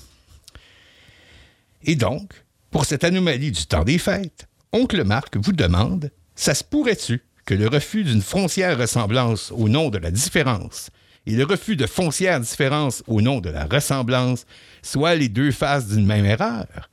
[1.84, 2.32] Et donc,
[2.72, 7.54] pour cette anomalie du temps des fêtes, Oncle Marc vous demande Ça se pourrait-tu que
[7.54, 10.90] le refus d'une foncière ressemblance au nom de la différence
[11.26, 14.46] et le refus de foncière différence au nom de la ressemblance
[14.82, 16.90] soient les deux faces d'une même erreur?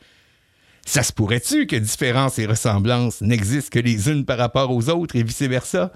[0.92, 5.16] Ça se pourrait-tu que différence et ressemblance n'existent que les unes par rapport aux autres
[5.16, 5.94] et vice-versa?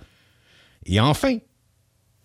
[0.85, 1.39] Et enfin,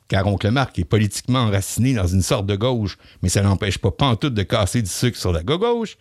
[0.07, 3.91] car Oncle Marc est politiquement enraciné dans une sorte de gauche, mais ça n'empêche pas
[3.91, 5.97] pantoute de casser du sucre sur la gauche,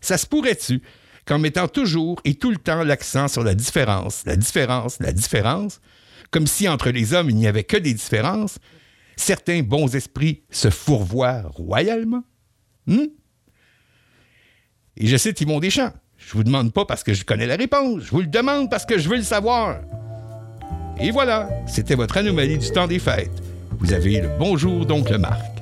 [0.00, 0.82] ça se pourrait-tu
[1.26, 5.80] qu'en mettant toujours et tout le temps l'accent sur la différence, la différence, la différence,
[6.30, 8.60] comme si entre les hommes il n'y avait que des différences,
[9.16, 12.22] certains bons esprits se fourvoient royalement?
[12.86, 13.08] Hmm?
[15.00, 15.92] Et je cite Yvon Deschamps.
[16.16, 18.84] Je vous demande pas parce que je connais la réponse, je vous le demande parce
[18.84, 19.76] que je veux le savoir.
[21.00, 23.30] Et voilà, c'était votre anomalie du temps des fêtes.
[23.78, 25.57] Vous avez le bonjour d'oncle Marc.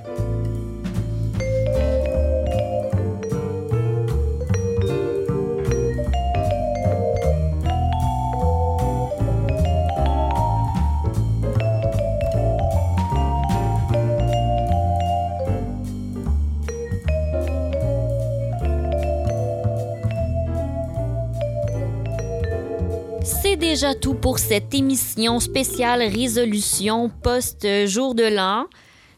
[23.76, 28.64] Déjà tout pour cette émission spéciale résolution post-jour de l'an.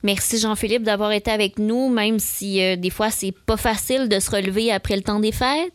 [0.03, 4.19] Merci Jean-Philippe d'avoir été avec nous, même si euh, des fois c'est pas facile de
[4.19, 5.73] se relever après le temps des fêtes.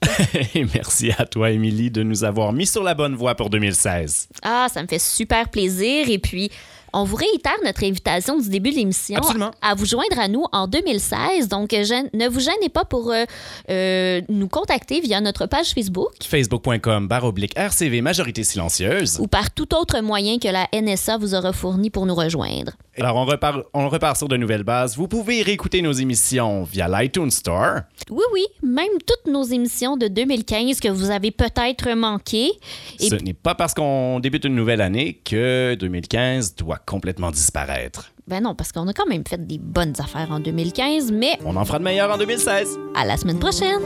[0.73, 4.27] Merci à toi, Émilie, de nous avoir mis sur la bonne voie pour 2016.
[4.41, 6.09] Ah, ça me fait super plaisir.
[6.09, 6.51] Et puis,
[6.93, 9.19] on vous réitère notre invitation du début de l'émission
[9.61, 11.47] à vous joindre à nous en 2016.
[11.47, 11.83] Donc, euh,
[12.13, 13.23] ne vous gênez pas pour euh,
[13.69, 19.19] euh, nous contacter via notre page Facebook Facebook.com barre oblique RCV Majorité Silencieuse.
[19.19, 22.73] ou par tout autre moyen que la NSA vous aura fourni pour nous rejoindre.
[22.97, 24.95] Alors, on repart, on repart sur de nouvelles bases.
[24.95, 27.79] Vous pouvez réécouter nos émissions via l'iTunes Store.
[28.11, 32.51] Oui, oui, même toutes nos émissions de 2015 que vous avez peut-être manquées.
[32.99, 38.11] Et Ce n'est pas parce qu'on débute une nouvelle année que 2015 doit complètement disparaître.
[38.27, 41.55] ben non, parce qu'on a quand même fait des bonnes affaires en 2015, mais On
[41.55, 42.77] en fera de meilleurs en 2016.
[42.95, 43.81] à la semaine prochaine.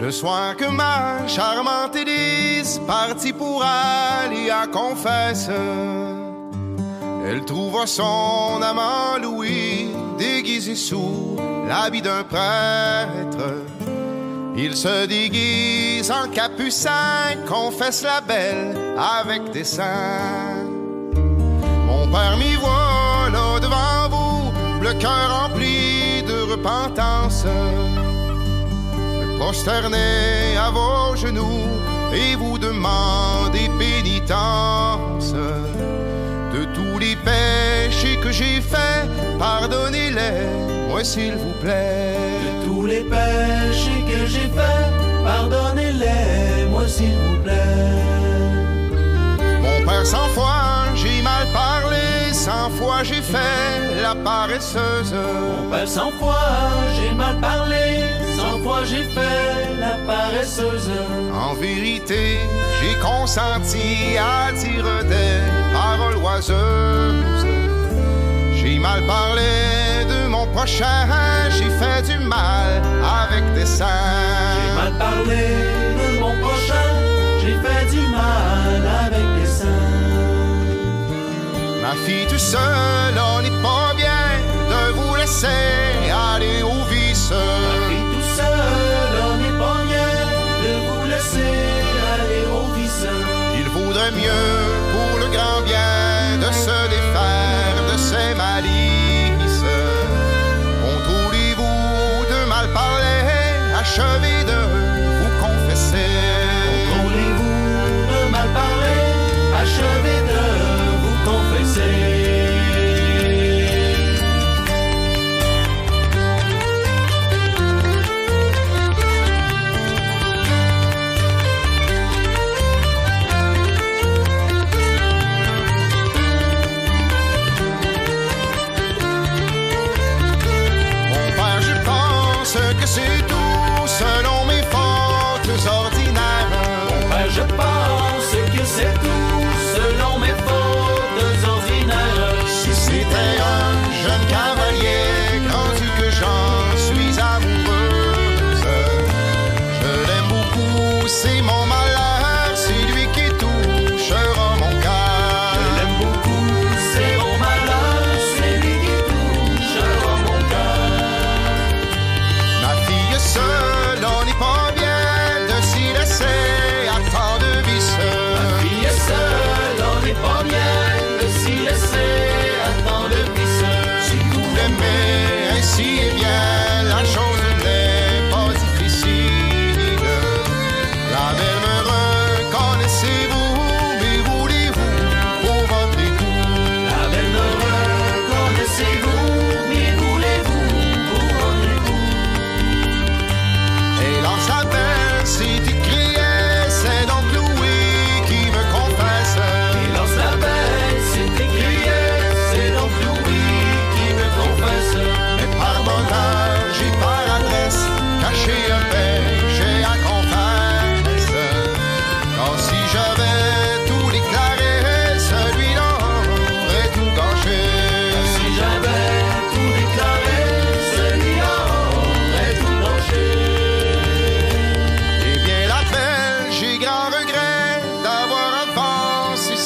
[0.00, 5.48] Le soir que ma charmante Élise partit pour aller à confesse,
[7.26, 9.88] elle trouva son amant Louis
[10.18, 11.36] déguisé sous
[11.68, 13.48] l'habit d'un prêtre.
[14.56, 20.64] Il se déguise en capucin, confesse la belle avec des seins.
[21.86, 24.52] Mon père m'y voit là devant vous,
[24.82, 27.44] le cœur rempli de repentance.
[28.94, 31.68] Me prosterner à vos genoux
[32.14, 35.34] et vous demander pénitence.
[38.26, 39.08] Que j'ai faits,
[39.38, 42.16] pardonnez-les, moi s'il vous plaît.
[42.44, 44.90] De tous les péchés que j'ai faits,
[45.24, 47.54] pardonnez-les, moi s'il vous plaît.
[49.62, 55.14] Mon père, cent fois j'ai mal parlé, cent fois j'ai fait la paresseuse.
[55.14, 56.48] Mon père, cent fois
[56.96, 58.02] j'ai mal parlé,
[58.36, 60.90] cent fois j'ai fait la paresseuse.
[61.32, 62.40] En vérité,
[62.80, 65.38] j'ai consenti à dire des
[65.72, 67.46] paroles oiseuses.
[68.86, 71.08] J'ai mal parlé de mon prochain,
[71.50, 72.82] j'ai fait du mal
[73.24, 73.86] avec des saints.
[74.54, 75.44] J'ai mal parlé
[75.98, 76.88] de mon prochain,
[77.40, 79.66] j'ai fait du mal avec des saints.
[81.82, 84.24] Ma fille tout seul, on n'est pas bien
[84.70, 85.46] de vous laisser
[86.32, 87.30] aller au vice.
[87.32, 90.12] Ma fille tout seul, on n'est pas bien
[90.64, 91.54] de vous laisser
[92.14, 93.06] aller au vice.
[93.58, 94.85] Il vaudrait mieux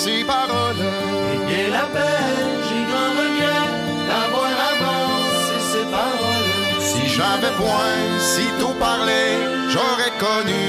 [0.07, 3.69] Et bien la peine, j'ai grand regret
[4.09, 6.81] d'avoir avancé ces paroles.
[6.81, 9.23] Si j'avais point si tôt parlé,
[9.69, 10.65] j'aurais connu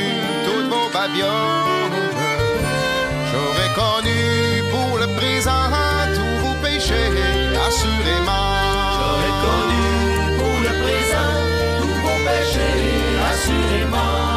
[0.46, 1.96] toutes vos babioles.
[3.32, 5.70] J'aurais connu pour le présent
[6.14, 7.14] tous vos péchés,
[7.68, 8.52] assurément.
[8.98, 9.88] J'aurais connu
[10.40, 11.34] pour le présent
[11.80, 12.92] tous vos péchés,
[13.32, 14.31] assurément.